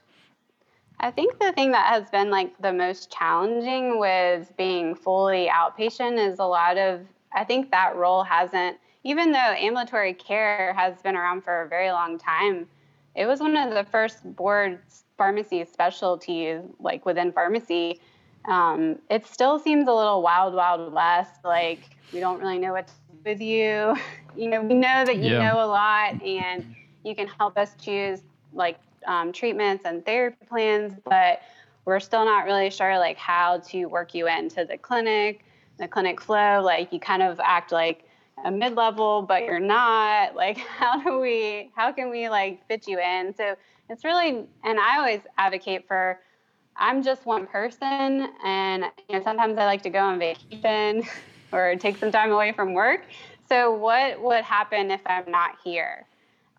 [1.06, 6.18] I think the thing that has been like the most challenging with being fully outpatient
[6.18, 7.01] is a lot of,
[7.32, 11.91] I think that role hasn't, even though ambulatory care has been around for a very
[11.91, 12.66] long time,
[13.14, 14.80] it was one of the first board
[15.16, 17.99] pharmacy specialties, like within pharmacy.
[18.45, 21.41] Um, it still seems a little wild, wild west.
[21.43, 21.82] Like
[22.14, 23.95] we don't really know what to do with you.
[24.38, 25.47] You know, we know that you yeah.
[25.47, 26.76] know a lot and
[27.06, 28.78] you can help us choose like
[29.08, 31.41] um, treatments and therapy plans, but
[31.86, 35.45] we're still not really sure like how to work you into the clinic,
[35.78, 36.62] the clinic flow.
[36.64, 38.03] Like you kind of act like
[38.43, 40.36] a mid-level, but you're not.
[40.36, 41.72] Like how do we?
[41.76, 43.34] How can we like fit you in?
[43.36, 43.56] So
[43.89, 46.20] it's really, and I always advocate for.
[46.78, 51.03] I'm just one person, and you know sometimes I like to go on vacation
[51.53, 53.06] or take some time away from work.
[53.47, 56.06] So what would happen if I'm not here?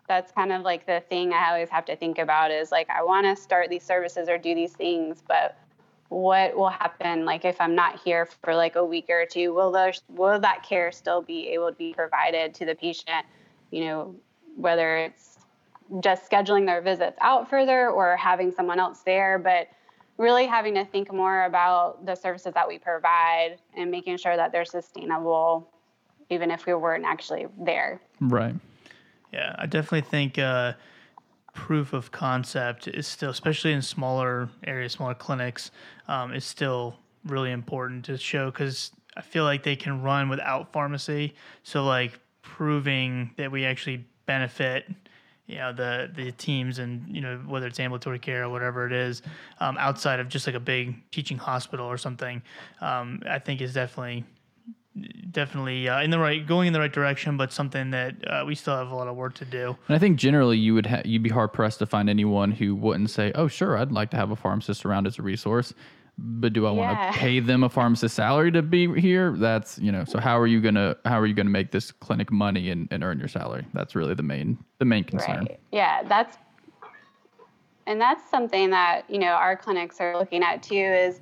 [0.07, 3.03] That's kind of like the thing I always have to think about is like I
[3.03, 5.57] want to start these services or do these things, but
[6.09, 9.53] what will happen like if I'm not here for like a week or two?
[9.53, 13.25] Will those will that care still be able to be provided to the patient?
[13.71, 14.15] You know,
[14.55, 15.37] whether it's
[16.01, 19.67] just scheduling their visits out further or having someone else there, but
[20.17, 24.51] really having to think more about the services that we provide and making sure that
[24.51, 25.71] they're sustainable
[26.29, 28.01] even if we weren't actually there.
[28.19, 28.55] Right.
[29.37, 30.73] Yeah, I definitely think uh,
[31.53, 35.69] proof of concept is still, especially in smaller areas, smaller clinics,
[36.07, 40.73] um, is still really important to show because I feel like they can run without
[40.73, 41.35] pharmacy.
[41.61, 44.85] So like proving that we actually benefit
[45.45, 48.91] you know the the teams and you know whether it's ambulatory care or whatever it
[48.91, 49.21] is
[49.59, 52.41] um, outside of just like a big teaching hospital or something
[52.81, 54.25] um, i think is definitely
[55.31, 58.55] definitely uh, in the right going in the right direction, but something that uh, we
[58.55, 59.77] still have a lot of work to do.
[59.87, 62.75] And I think generally you would ha- you'd be hard pressed to find anyone who
[62.75, 65.73] wouldn't say, "Oh, sure, I'd like to have a pharmacist around as a resource."
[66.19, 69.35] But do I want to pay them a pharmacist salary to be here?
[69.37, 70.03] That's you know.
[70.03, 73.03] So how are you gonna how are you gonna make this clinic money and, and
[73.03, 73.65] earn your salary?
[73.73, 75.45] That's really the main the main concern.
[75.45, 75.59] Right.
[75.71, 76.37] Yeah, that's
[77.87, 81.21] and that's something that, you know, our clinics are looking at too is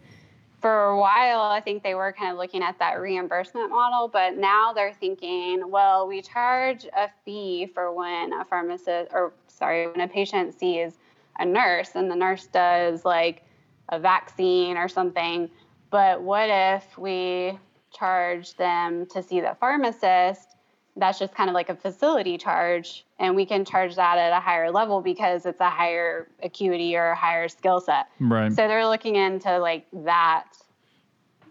[0.65, 4.35] for a while I think they were kind of looking at that reimbursement model, but
[4.35, 10.01] now they're thinking, well, we charge a fee for when a pharmacist or sorry, when
[10.01, 10.93] a patient sees
[11.37, 13.43] a nurse and the nurse does like
[13.89, 15.51] a vaccine or something,
[15.91, 17.59] but what if we
[17.93, 20.54] charge them to see the pharmacist
[20.97, 24.39] that's just kind of like a facility charge and we can charge that at a
[24.39, 28.07] higher level because it's a higher acuity or a higher skill set.
[28.19, 28.49] Right.
[28.49, 30.45] so they're looking into like that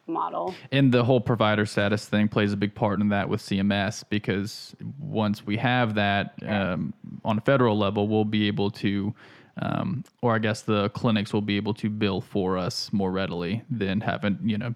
[0.07, 0.55] model.
[0.72, 4.74] And the whole provider status thing plays a big part in that with CMS because
[4.99, 9.14] once we have that um, on a federal level, we'll be able to,
[9.59, 13.62] um, or I guess the clinics will be able to bill for us more readily
[13.70, 14.74] than having, you know,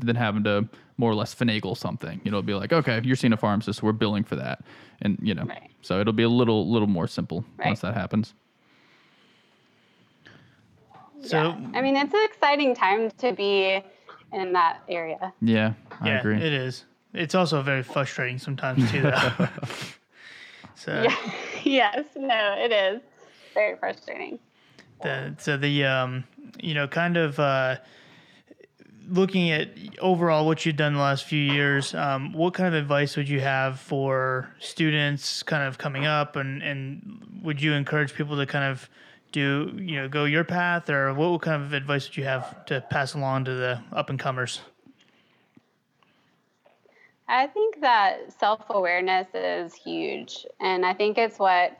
[0.00, 2.20] than having to more or less finagle something.
[2.24, 4.64] You know, it'll be like, okay, you're seeing a pharmacist, we're billing for that,
[5.02, 5.70] and you know, Right.
[5.82, 7.66] so it'll be a little little more simple Right.
[7.66, 8.32] once that happens.
[11.22, 11.56] So yeah.
[11.74, 13.82] i mean it's an exciting time to be
[14.32, 16.36] in that area Yeah, I yeah, agree.
[16.36, 16.84] it is.
[17.14, 19.32] It's also very frustrating sometimes too, though.
[20.74, 21.16] so yeah
[21.64, 23.00] yes no it is
[23.56, 24.38] very frustrating.
[25.02, 26.24] The so the um
[26.60, 27.76] you know kind of uh
[29.08, 33.16] looking at overall what you've done the last few years um, what kind of advice
[33.16, 36.36] would you have for students kind of coming up?
[36.36, 38.88] And and would you encourage people to kind of
[39.32, 40.90] do you know go your path?
[40.90, 44.18] Or what kind of advice would you have to pass along to the up and
[44.18, 44.60] comers
[47.28, 50.46] I think that self awareness is huge.
[50.60, 51.76] And I think it's what,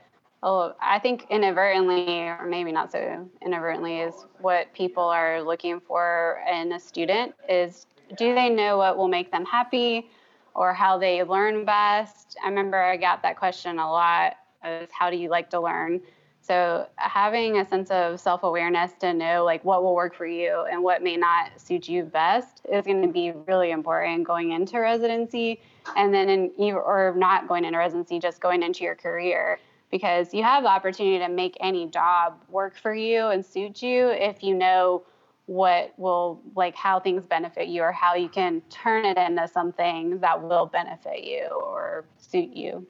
[0.46, 6.40] oh, I think inadvertently, or maybe not so inadvertently, is what people are looking for
[6.50, 7.86] in a student is
[8.16, 10.08] do they know what will make them happy
[10.54, 12.36] or how they learn best?
[12.42, 14.34] I remember I got that question a lot
[14.64, 16.00] is how do you like to learn?
[16.40, 20.80] So having a sense of self-awareness to know like what will work for you and
[20.80, 25.60] what may not suit you best is going to be really important going into residency
[25.96, 29.58] and then in or not going into residency just going into your career
[29.90, 34.08] because you have the opportunity to make any job work for you and suit you
[34.08, 35.02] if you know
[35.46, 40.18] what will like how things benefit you or how you can turn it into something
[40.18, 42.86] that will benefit you or suit you.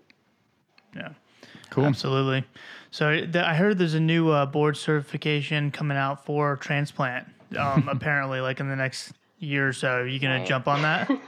[0.94, 1.10] yeah
[1.70, 1.84] Cool.
[1.84, 2.44] Absolutely.
[2.92, 7.26] So th- I heard there's a new uh, board certification coming out for transplant.
[7.58, 9.88] Um, apparently, like in the next year or so.
[9.88, 10.46] Are you gonna Right.
[10.46, 11.10] jump on that?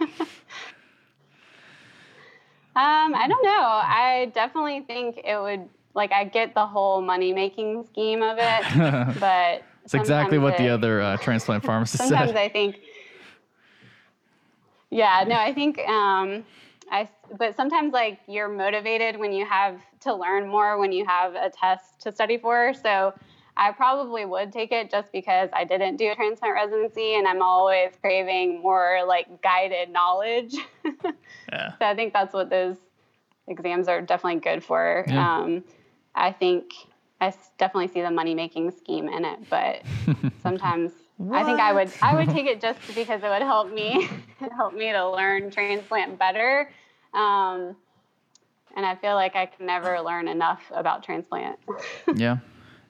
[2.79, 3.51] Um, I don't know.
[3.51, 9.19] I definitely think it would like I get the whole money making scheme of it,
[9.19, 12.37] but It's exactly sometimes what the other uh, transplant pharmacist sometimes said.
[12.37, 12.77] I think
[14.91, 16.45] Yeah, no, I think um
[16.93, 21.35] I but sometimes like you're motivated when you have to learn more when you have
[21.35, 22.73] a test to study for.
[22.75, 23.13] So
[23.59, 27.43] I probably would take it just because I didn't do a transplant residency and I'm
[27.43, 30.55] always craving more like guided knowledge.
[31.53, 31.73] yeah.
[31.79, 32.77] So I think that's what those
[33.49, 35.05] exams are definitely good for.
[35.09, 35.39] Yeah.
[35.39, 35.65] Um,
[36.15, 36.73] I think
[37.21, 39.83] I definitely see the money making scheme in it, but
[40.43, 40.93] sometimes
[41.33, 44.09] I think I would I would take it just because it would help me
[44.57, 46.71] help me to learn transplant better.
[47.13, 47.75] Um,
[48.77, 51.59] and I feel like I can never learn enough about transplant.
[52.15, 52.37] yeah.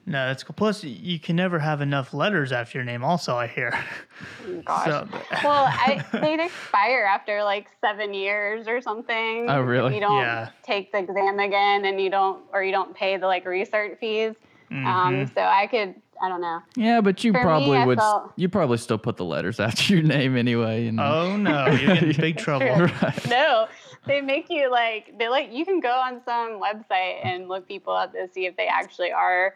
[0.09, 0.55] No, that's cool.
[0.57, 3.03] Plus, you can never have enough letters after your name.
[3.03, 3.71] Also, I hear.
[4.65, 4.85] Gosh.
[4.87, 5.07] So-
[5.43, 9.45] well, I, they'd expire after like seven years or something.
[9.47, 9.89] Oh, really?
[9.89, 10.49] If you don't Yeah.
[10.63, 14.33] take the exam again, and you don't, or you don't pay the like research fees.
[14.71, 14.85] Mm-hmm.
[14.87, 16.61] Um, so I could, I don't know.
[16.75, 17.99] Yeah, but you For probably I would.
[17.99, 20.87] felt- You probably still put the letters after your name anyway.
[20.87, 22.75] And Oh no, you're in big trouble.
[22.87, 22.89] True.
[23.29, 23.67] No,
[24.07, 27.93] they make you like they like you can go on some website and look people
[27.93, 29.53] up to see if they actually are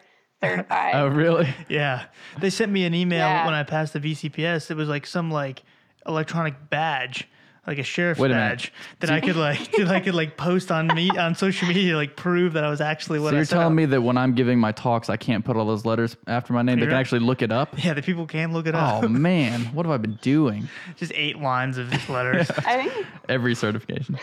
[0.48, 0.94] certified.
[0.94, 1.48] oh, really?
[1.68, 2.04] Yeah,
[2.38, 3.44] they sent me an email Yeah.
[3.44, 4.70] when I passed the BCPS.
[4.70, 5.62] It was like some like
[6.06, 7.26] electronic badge,
[7.66, 8.48] like a sheriff's Wait a minute.
[8.50, 11.96] badge that I could like that I could like post on me on social media
[11.96, 13.56] like prove that I was actually what So I you're said.
[13.56, 16.52] telling me that when I'm giving my talks, I can't put all those letters after
[16.52, 16.76] my name?
[16.76, 17.82] They can You're- actually look it up.
[17.82, 19.04] Yeah, the people can look it up.
[19.04, 20.68] Oh man, what have I been doing?
[20.96, 22.50] Just eight lines of just letters.
[22.66, 24.18] I think Every certification.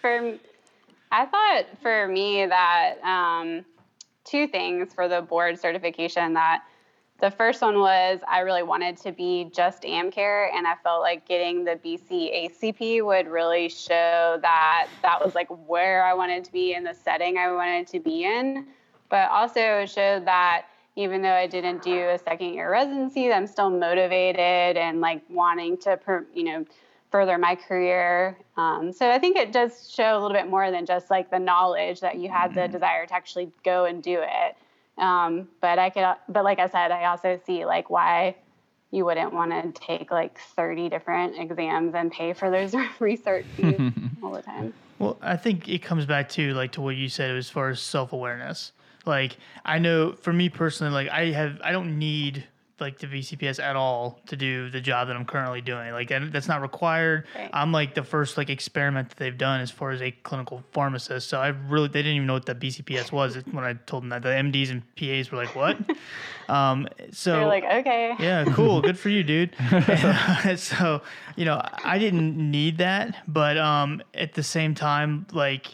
[0.00, 0.34] for
[1.12, 3.64] I thought for me that um,
[4.24, 6.62] two things for the board certification that
[7.20, 11.28] the first one was I really wanted to be just AmCare, and I felt like
[11.28, 16.52] getting the BC ACP would really show that that was like where I wanted to
[16.52, 18.66] be in the setting I wanted to be in,
[19.10, 20.66] but also showed that
[20.96, 25.76] even though I didn't do a second year residency, I'm still motivated and like wanting
[25.78, 25.98] to,
[26.34, 26.64] you know,
[27.10, 28.38] further my career.
[28.56, 31.38] Um, so I think it does show a little bit more than just like the
[31.38, 34.56] knowledge that you had the desire to actually go and do it.
[34.98, 38.36] Um, but I could, but like I said, I also see like why
[38.90, 43.92] you wouldn't want to take like 30 different exams and pay for those research fees
[44.22, 44.72] all the time.
[44.98, 47.80] Well, I think it comes back to like to what you said as far as
[47.80, 48.72] self awareness.
[49.06, 52.44] Like I know for me personally, like I have I don't need
[52.80, 55.92] like the BCPS at all to do the job that I'm currently doing.
[55.92, 57.26] Like that, that's not required.
[57.34, 57.50] Right.
[57.52, 61.28] I'm like the first like experiment that they've done as far as a clinical pharmacist.
[61.28, 64.10] So I really they didn't even know what the BCPS was when I told them
[64.10, 64.22] that.
[64.22, 65.78] The MDs and PAs were like, "What?"
[66.48, 68.14] um, so They're like, okay.
[68.20, 68.80] yeah, cool.
[68.80, 69.54] Good for you, dude.
[69.58, 71.02] And, so,
[71.36, 75.68] you know, I didn't need that, but um, at the same time, like,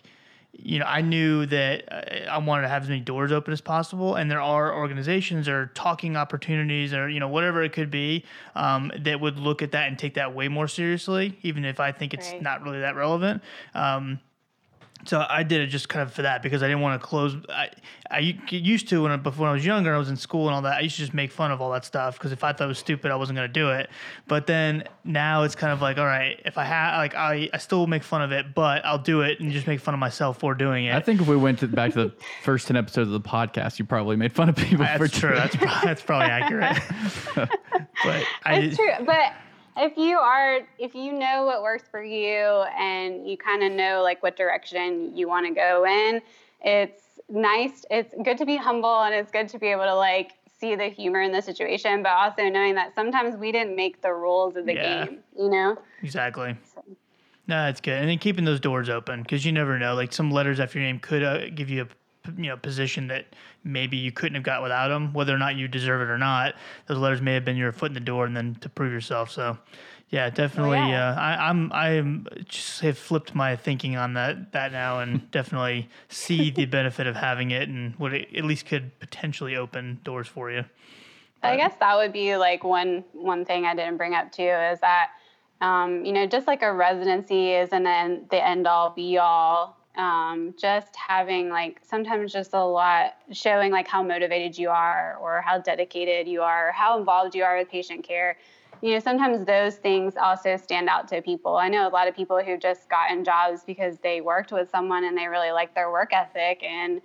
[0.58, 3.60] you know, I knew that uh, I wanted to have as many doors open as
[3.60, 8.24] possible, and there are organizations or talking opportunities or you know whatever it could be
[8.54, 11.92] um, that would look at that and take that way more seriously, even if I
[11.92, 12.42] think it's Right.
[12.42, 13.42] not really that relevant.
[13.74, 14.20] Um,
[15.04, 17.36] so I did it just kind of for that because I didn't want to close.
[17.48, 17.68] I
[18.10, 18.18] I
[18.50, 20.78] used to when I, before I was younger, I was in school and all that.
[20.78, 22.68] I used to just make fun of all that stuff because if I thought it
[22.68, 23.90] was stupid, I wasn't going to do it.
[24.28, 27.58] But then now it's kind of like, all right, if I have like I I
[27.58, 30.38] still make fun of it, but I'll do it and just make fun of myself
[30.38, 30.94] for doing it.
[30.94, 33.78] I think if we went to, back to the first 10 episodes of the podcast,
[33.78, 35.30] you probably made fun of people for that's true.
[35.30, 36.78] doing- That's probably, that's probably accurate.
[38.04, 39.32] but I true, but
[39.76, 44.02] if you are, if you know what works for you and you kind of know
[44.02, 46.20] like what direction you want to go in,
[46.62, 47.84] it's nice.
[47.90, 50.86] It's good to be humble and it's good to be able to like see the
[50.86, 54.66] humor in the situation, but also knowing that sometimes we didn't make the rules of
[54.66, 55.04] the Yeah.
[55.04, 55.76] game, you know?
[56.02, 56.56] Exactly.
[57.48, 58.00] No, that's good.
[58.00, 59.94] And then keeping those doors open because you never know.
[59.94, 61.86] Like some letters after your name could uh, give you a
[62.36, 63.26] you know position that
[63.64, 66.54] maybe you couldn't have got without them, whether or not you deserve it or not.
[66.86, 69.30] Those letters may have been your foot in the door, and then to prove yourself.
[69.30, 69.58] So,
[70.10, 70.78] yeah, definitely.
[70.78, 71.10] yeah.
[71.10, 75.88] Uh, I, I'm I'm just have flipped my thinking on that that now, and definitely
[76.08, 80.28] see the benefit of having it, and what it at least could potentially open doors
[80.28, 80.64] for you.
[81.42, 84.80] I guess that would be like one one thing I didn't bring up too is
[84.80, 85.10] that
[85.60, 87.84] um, you know just like a residency isn't
[88.30, 89.75] the end all be all.
[89.96, 95.40] Um, just having like sometimes just a lot showing like how motivated you are or
[95.40, 98.36] how dedicated you are, or how involved you are with patient care.
[98.82, 101.56] You know, sometimes those things also stand out to people.
[101.56, 105.04] I know a lot of people who've just gotten jobs because they worked with someone
[105.04, 107.00] and they really liked their work ethic and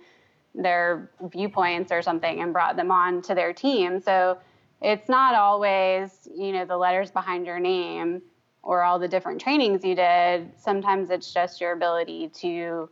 [0.54, 4.00] their viewpoints or something and brought them on to their team.
[4.00, 4.36] So
[4.82, 8.20] it's not always, you know, the letters behind your name
[8.62, 10.52] or all the different trainings you did.
[10.56, 12.88] Sometimes it's just your ability to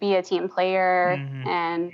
[0.00, 1.48] be a team player mm-hmm.
[1.48, 1.92] and,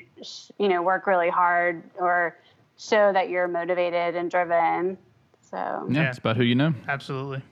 [0.59, 2.39] you know, work really hard or
[2.79, 4.97] show that you're motivated and driven.
[5.41, 5.57] So,
[5.91, 6.09] Yeah, Yeah.
[6.09, 6.75] it's about who you know.
[6.89, 7.43] Absolutely.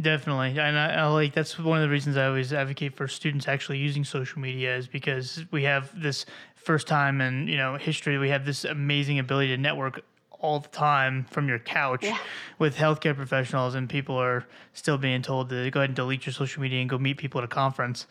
[0.00, 0.58] Definitely.
[0.58, 3.78] And I, I like that's one of the reasons I always advocate for students actually
[3.78, 6.26] using social media is because we have this
[6.56, 10.04] first time in, you know, history, we have this amazing ability to network
[10.44, 12.18] all the time from your couch Yeah.
[12.58, 16.34] with healthcare professionals and people are still being told to go ahead and delete your
[16.34, 18.06] social media and go meet people at a conference.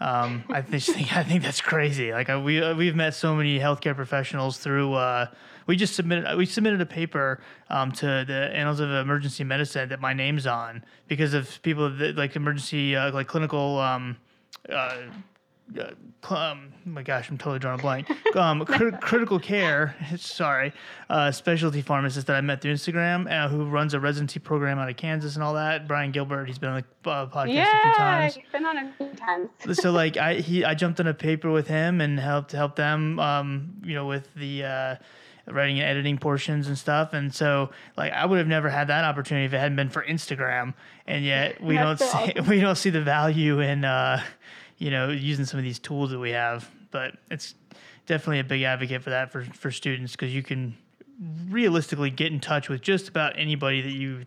[0.00, 2.12] Um, I just think I think that's crazy.
[2.12, 4.94] Like I, we uh, we've met so many healthcare professionals through.
[4.94, 5.26] Uh,
[5.68, 10.00] we just submitted we submitted a paper um, to the Annals of Emergency Medicine that
[10.00, 13.78] my name's on because of people that like emergency uh, like clinical.
[13.78, 14.16] Um,
[14.68, 14.96] uh,
[15.78, 18.10] uh, um, my gosh, I'm totally drawing a blank.
[18.36, 20.72] Um, crit- critical care, sorry,
[21.10, 24.88] uh, specialty pharmacist that I met through Instagram, uh, who runs a residency program out
[24.88, 25.86] of Kansas and all that.
[25.86, 28.36] Brian Gilbert, he's been on the uh, podcast a few Yeah, times.
[28.36, 29.48] you've been on a few times.
[29.80, 33.18] so like I he I jumped on a paper with him and helped help them
[33.20, 34.96] um you know with the uh
[35.48, 39.04] writing and editing portions and stuff and so like I would have never had that
[39.04, 40.74] opportunity if it hadn't been for Instagram
[41.06, 44.22] and yet we don't so see we don't see the value in uh
[44.78, 47.54] you know using some of these tools that we have but it's
[48.06, 50.76] definitely a big advocate for that for for students because you can
[51.48, 54.24] realistically get in touch with just about anybody that you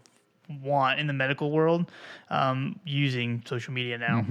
[0.63, 1.91] want in the medical world
[2.29, 4.25] um, using social media now.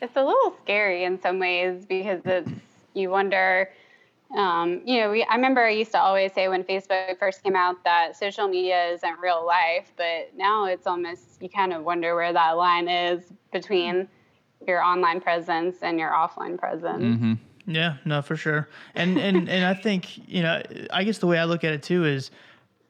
[0.00, 2.50] It's a little scary in some ways because it's
[2.94, 3.70] you wonder.
[4.36, 7.56] Um, you know, we, I remember I used to always say when Facebook first came
[7.56, 12.14] out that social media isn't real life, but now it's almost you kind of wonder
[12.14, 14.06] where that line is between
[14.66, 17.02] your online presence and your offline presence.
[17.02, 17.34] Mm-hmm.
[17.66, 18.68] Yeah, no, for sure.
[18.94, 21.82] And and and I think you know, I guess the way I look at it
[21.82, 22.30] too is,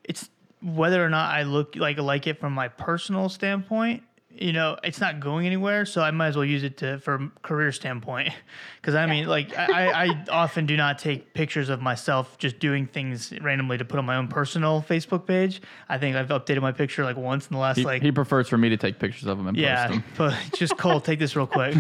[0.05, 0.31] it's
[0.63, 4.03] whether or not I look like like it from my personal standpoint.
[4.41, 7.31] You know, it's not going anywhere, so I might as well use it to for
[7.43, 8.33] career standpoint.
[8.81, 12.59] Because I mean, like I, I I often do not take pictures of myself just
[12.59, 15.61] doing things randomly to put on my own personal Facebook page.
[15.91, 18.49] I think I've updated my picture like once in the last He, like he prefers
[18.49, 20.05] for me to take pictures of him and post yeah, them.
[20.17, 21.75] but just Cole, take this real quick.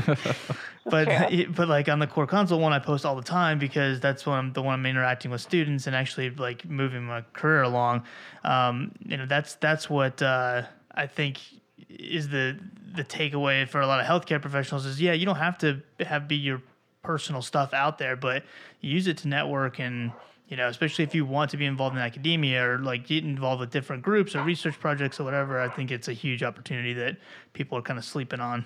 [0.84, 1.46] but True.
[1.46, 4.52] but like on the CorConsult one, I post all the time because that's when I'm
[4.52, 8.02] the one I'm interacting with students and actually like moving my career along.
[8.44, 10.62] Um, you know, that's that's what uh,
[10.94, 11.40] I think
[11.88, 12.58] is the
[12.94, 16.28] the takeaway for a lot of healthcare professionals is yeah, you don't have to have
[16.28, 16.62] be your
[17.02, 18.44] personal stuff out there, but
[18.80, 20.12] use it to network and
[20.48, 23.60] you know, especially if you want to be involved in academia or like get involved
[23.60, 27.16] with different groups or research projects or whatever, I think it's a huge opportunity that
[27.52, 28.64] people are kind of sleeping on.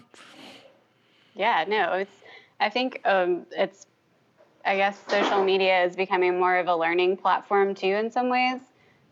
[1.34, 2.14] Yeah, no, it's.
[2.60, 3.86] I think um, it's.
[4.64, 8.60] I guess social media is becoming more of a learning platform too, in some ways.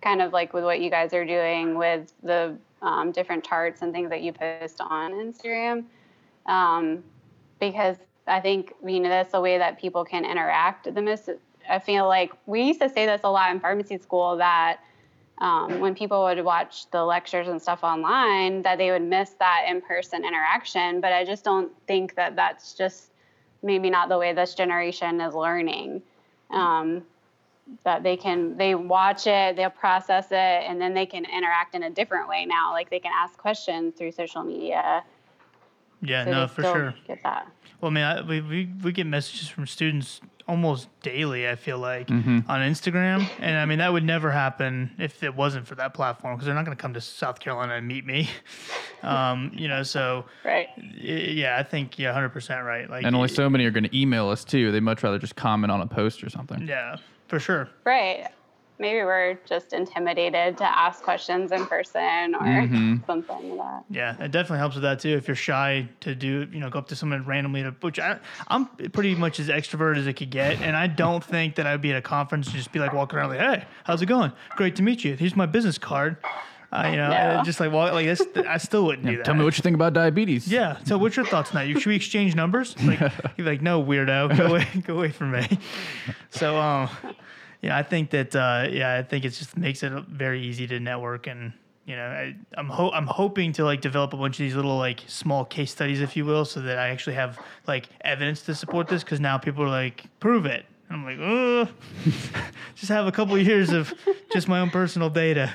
[0.01, 3.93] Kind of like with what you guys are doing with the um, different charts and
[3.93, 5.85] things that you post on Instagram,
[6.47, 7.03] um,
[7.59, 11.29] because I think you know that's the way that people can interact the most.
[11.69, 14.81] I feel like we used to say this a lot in pharmacy school that
[15.41, 19.67] um, when people would watch the lectures and stuff online that they would miss that
[19.69, 21.01] in-person interaction.
[21.01, 23.11] But i just don't think that that's just
[23.63, 26.03] maybe not the way this generation is learning.
[26.51, 27.03] Um,
[27.85, 30.35] that they can they watch it they'll process it
[30.69, 33.95] and then they can interact in a different way now like they can ask questions
[33.97, 35.03] through social media
[36.03, 36.95] Yeah, so no, for sure.
[37.07, 37.47] get that
[37.81, 41.49] Well, I mean, I, we, we we get messages from students almost daily.
[41.49, 42.51] I feel like Mm-hmm.
[42.51, 46.35] on Instagram, and I mean that would never happen if it wasn't for that platform
[46.35, 48.29] because they're not going to come to South Carolina and meet me.
[49.03, 52.89] Um, you know, so right yeah, I think you're 100 percent right.
[52.91, 54.71] Like, And only so many are going to email us too.
[54.73, 56.67] they'd much rather just comment on a post or something.
[56.69, 56.97] yeah,
[57.31, 57.69] for sure.
[57.87, 58.27] right
[58.79, 62.95] maybe we're just intimidated to ask questions in person or Mm-hmm.
[63.07, 65.11] something like that Yeah, it definitely helps with that too.
[65.17, 68.19] If you're shy to do, you know, go up to someone randomly to, which I,
[68.49, 71.83] I'm pretty much as extrovert as it could get, and I don't think that I'd
[71.83, 74.33] be at a conference and just be like walking around like, "Hey, how's it going?
[74.57, 75.15] Great to meet you.
[75.15, 76.17] Here's my business card."
[76.73, 77.43] Uh, you know, No.
[77.45, 78.23] just like walk like this.
[78.49, 79.25] I still wouldn't do that.
[79.25, 80.47] Tell me what you think about diabetes.
[80.47, 80.77] Yeah.
[80.85, 81.65] So, what's your thoughts now?
[81.67, 82.81] Should we exchange numbers?
[82.83, 83.01] Like,
[83.37, 85.59] you're like, no, weirdo, go away, go away from me.
[86.31, 86.89] So, um,
[87.61, 90.79] yeah, I think that, uh, yeah, I think it just makes it very easy to
[90.79, 91.53] network, and
[91.87, 94.79] you know, I, I'm ho- I'm hoping to like develop a bunch of these little
[94.79, 98.55] like small case studies, if you will, so that I actually have like evidence to
[98.55, 99.03] support this.
[99.03, 100.67] Because now people are like, prove it.
[100.89, 101.69] I'm like, oh,
[102.77, 103.93] just have a couple years of
[104.33, 105.53] just my own personal data.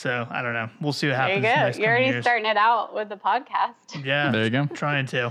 [0.00, 0.70] So I don't know.
[0.80, 1.42] We'll see what happens.
[1.42, 1.76] there you happens.
[1.76, 2.24] in the go next you're already years.
[2.24, 3.74] starting it out with the podcast
[4.04, 4.30] Yeah.
[4.30, 4.64] There you go.
[4.64, 5.30] Trying to.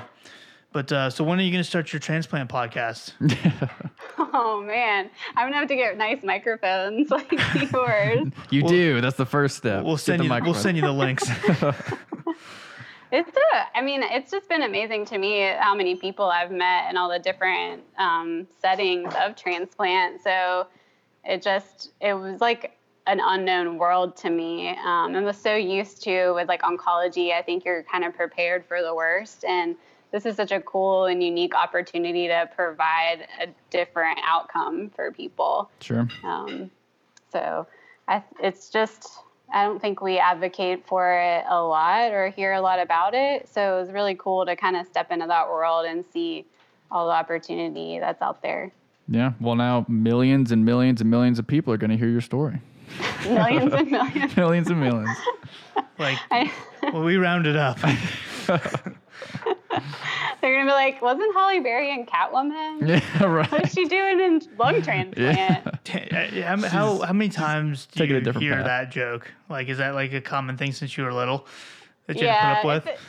[0.72, 3.14] But uh, so when are you going to start your transplant podcast?
[4.32, 7.32] Oh man, I'm gonna have to get nice microphones like
[7.72, 8.28] yours.
[8.52, 9.02] You We'll- do.
[9.02, 9.84] That's the first step.
[9.86, 10.44] We'll Get send the you.
[10.44, 11.24] We'll send you the links.
[13.12, 16.86] It's a, I mean, it's just been amazing to me how many people I've met
[16.90, 20.22] and all the different um, settings of transplant.
[20.22, 20.68] So
[21.24, 22.78] it just, it was like
[23.10, 24.70] an unknown world to me.
[24.70, 27.34] Um, I was so used to with like oncology.
[27.34, 29.76] I think you're kind of prepared for the worst, and
[30.12, 35.70] this is such a cool and unique opportunity to provide a different outcome for people.
[35.80, 36.08] Sure.
[36.24, 36.72] Um,
[37.32, 37.68] so
[38.08, 39.08] I, it's just,
[39.54, 43.48] I don't think we advocate for it a lot or hear a lot about it.
[43.50, 46.46] So it was really cool to kind of step into that world and see
[46.92, 48.72] all the opportunity that's out there.
[49.08, 49.34] Yeah.
[49.40, 52.62] Well, now millions and millions and millions of people are going to hear your story.
[53.24, 54.36] Millions and millions.
[54.36, 55.18] millions and millions.
[55.98, 56.52] like, I,
[56.94, 57.80] well, we rounded up.
[60.42, 62.88] they're gonna be like, wasn't Holly Berry in Catwoman?
[62.88, 63.52] Yeah, right.
[63.52, 65.68] What's she doing in lung transplant?
[65.68, 65.72] Uh,
[66.34, 66.56] yeah.
[66.56, 68.66] How, how, how many times do taking a you different hear path.
[68.66, 69.32] that joke?
[69.50, 71.46] Like, is that like a common thing since you were little
[72.08, 73.00] that you yeah, had to put up with?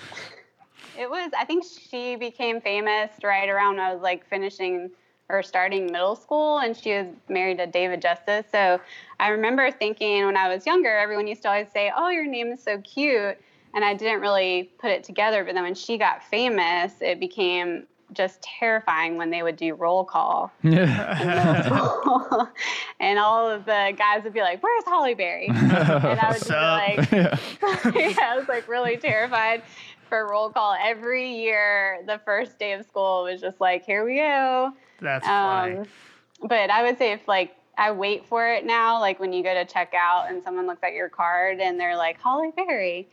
[0.99, 1.31] It was.
[1.39, 4.91] I think she became famous right around when I was like finishing
[5.31, 8.47] or starting middle school, and she was married to David Justice.
[8.51, 8.81] So
[9.19, 12.49] I remember thinking when I was younger, everyone used to always say, "Oh, your name
[12.53, 13.39] is so cute,"
[13.75, 15.45] and I didn't really put it together.
[15.45, 20.05] But then when she got famous, it became just terrifying when they would do roll
[20.05, 20.53] call.
[20.63, 22.47] Yeah.
[23.01, 26.49] and all of the guys would be like, "Where's Holly Berry?" And I would just
[26.49, 27.39] be like, yeah.
[27.95, 29.63] yeah, I was like really terrified
[30.11, 32.01] for roll call every year.
[32.07, 34.73] The first day of school was just like, here we go.
[35.01, 35.79] That's funny.
[35.79, 35.87] Um,
[36.43, 39.55] but I would say if like I wait for it now, like when you go
[39.55, 43.09] to check out and someone looks at your card and they're like Holly Berry,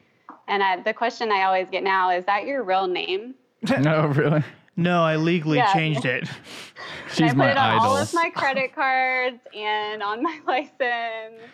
[0.50, 3.36] and I, the question I always get now is that your real name?
[3.80, 4.44] No, really.
[4.76, 5.74] No, I legally Yeah.
[5.74, 6.28] changed it.
[7.10, 7.88] She's and I put my it on idol.
[7.92, 11.50] all of my credit cards and on my license.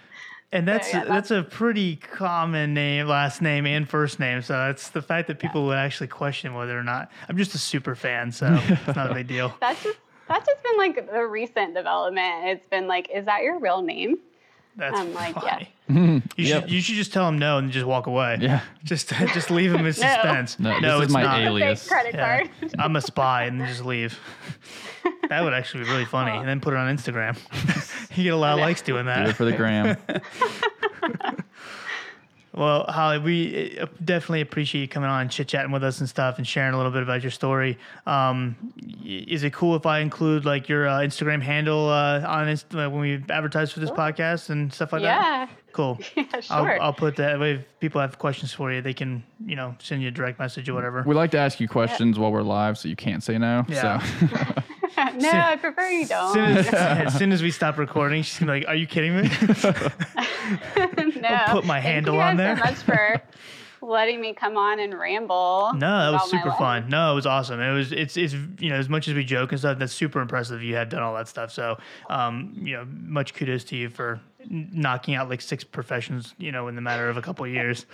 [0.54, 4.44] And that's yeah, that's a pretty common name, last name and first name.
[4.44, 7.58] So it's the fact that people would actually question whether or not I'm just a
[7.58, 9.52] super fan, so it's not a big deal.
[9.60, 9.98] That's just
[10.28, 12.46] that's just been like the recent development.
[12.46, 14.20] It's been like, is that your real name?
[14.76, 15.42] That's I'm like, yeah.
[15.42, 15.70] funny.
[15.90, 16.14] Mm-hmm.
[16.38, 16.62] You Yep.
[16.64, 18.38] should you should just tell him no and just walk away.
[18.40, 18.62] Yeah.
[18.86, 20.58] Just just leave him in suspense.
[20.58, 21.42] No, this is it's my not.
[21.42, 21.88] Alias.
[21.90, 22.44] credit Yeah.
[22.46, 22.72] card.
[22.80, 24.18] I'm a spy and just leave.
[25.28, 26.32] That would actually be really funny.
[26.38, 27.38] And then put it on Instagram.
[28.18, 29.36] you get a lot of likes doing Do it that.
[29.36, 29.98] for the gram.
[32.56, 36.08] Well, Holly, we uh, definitely appreciate you coming on and chit chatting with us and
[36.08, 37.80] stuff and sharing a little bit about your story.
[38.06, 38.56] Um,
[39.04, 43.00] is it cool if I include like your uh, Instagram handle uh, on Inst- when
[43.00, 45.22] we advertise for this podcast and stuff like that?
[45.22, 45.48] yeah.
[45.72, 46.00] Cool.
[46.16, 46.82] Yeah, I'll, sure.
[46.82, 47.54] I'll put that way.
[47.54, 50.70] If people have questions for you, they can, you know, send you a direct message
[50.70, 51.04] or whatever.
[51.06, 53.66] We like to ask you questions while we're live, so you can't say no.
[53.68, 54.00] Yeah.
[54.00, 54.62] So
[55.16, 56.38] no, I prefer you don't.
[56.38, 59.24] as, as soon as we stop recording, she's gonna be like, "Are you kidding me?"
[61.22, 61.44] no.
[61.48, 62.58] put my Thank handle you on guys there.
[62.58, 63.22] so much for
[63.82, 65.72] letting me come on and ramble.
[65.76, 66.90] No, that was about my super fun.
[66.90, 67.60] No, it was awesome.
[67.60, 70.22] It was it's it's you know as much as we joke and stuff, that's super
[70.22, 70.64] impressive.
[70.64, 71.52] You have done all that stuff.
[71.52, 71.78] So
[72.10, 76.52] um, you know, much kudos to you for n- knocking out like six professions, you
[76.52, 77.86] know, in the matter of a couple of years.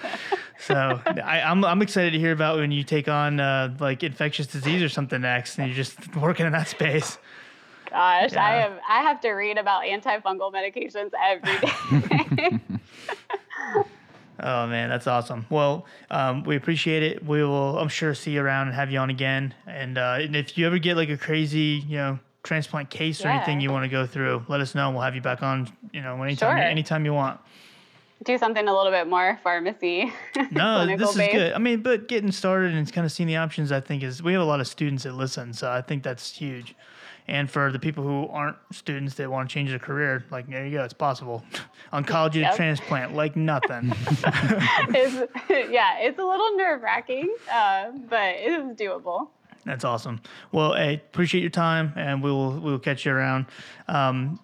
[0.60, 4.47] so I, I'm I'm excited to hear about when you take on uh, like infectious
[4.47, 7.18] disease or something next, and you're just working in that space.
[7.89, 8.62] Gosh, I Yeah.
[8.70, 12.60] have I have to read about antifungal medications every day.
[14.41, 15.45] Oh man, that's awesome.
[15.50, 17.26] Well, um, we appreciate it.
[17.26, 19.54] We will, I'm sure, see you around and have you on again.
[19.68, 22.20] And, uh, and if you ever get like a crazy, you know,
[22.50, 24.88] transplant case or anything you want to go through, let us know.
[24.88, 25.70] and We'll have you back on.
[25.93, 26.64] You know, anytime, Sure.
[26.66, 27.39] anytime you want.
[28.26, 30.12] Do something a little bit more pharmacy.
[30.52, 31.32] No, this is based.
[31.34, 31.54] good.
[31.54, 34.34] I mean, but getting started and kind of seeing the options, I think is we
[34.34, 36.76] have a lot of students that listen, so I think that's huge.
[37.28, 40.66] And for the people who aren't students that want to change their career, like there
[40.66, 41.45] you go, it's possible.
[41.93, 43.93] Oncology to transplant, like nothing.
[44.91, 45.16] It's,
[45.72, 49.28] yeah, it's a little nerve wracking, uh, but it is doable.
[49.70, 50.20] That's awesome.
[50.52, 53.46] Well, I appreciate your time, and we will we will catch you around.
[53.88, 54.40] Um,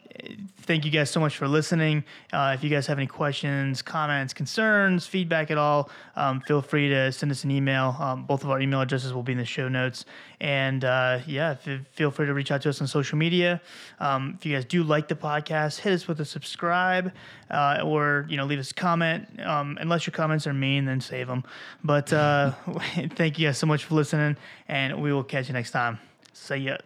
[0.62, 2.04] thank you guys so much for listening.
[2.32, 6.90] Uh, if you guys have any questions, comments, concerns, feedback at all, um, feel free
[6.90, 7.96] to send us an email.
[8.00, 10.06] Um, both of our email addresses will be in the show notes.
[10.40, 13.62] And uh, yeah, f- feel free to reach out to us on social media.
[14.00, 17.12] Um, if you guys do like the podcast, hit us with a subscribe
[17.50, 19.28] uh, or you know leave us a comment.
[19.42, 21.44] Um, unless your comments are mean, then save them.
[21.84, 22.52] But uh,
[23.16, 24.38] thank you guys so much for listening,
[24.68, 26.00] and we will catch you next time.
[26.34, 26.78] See ya.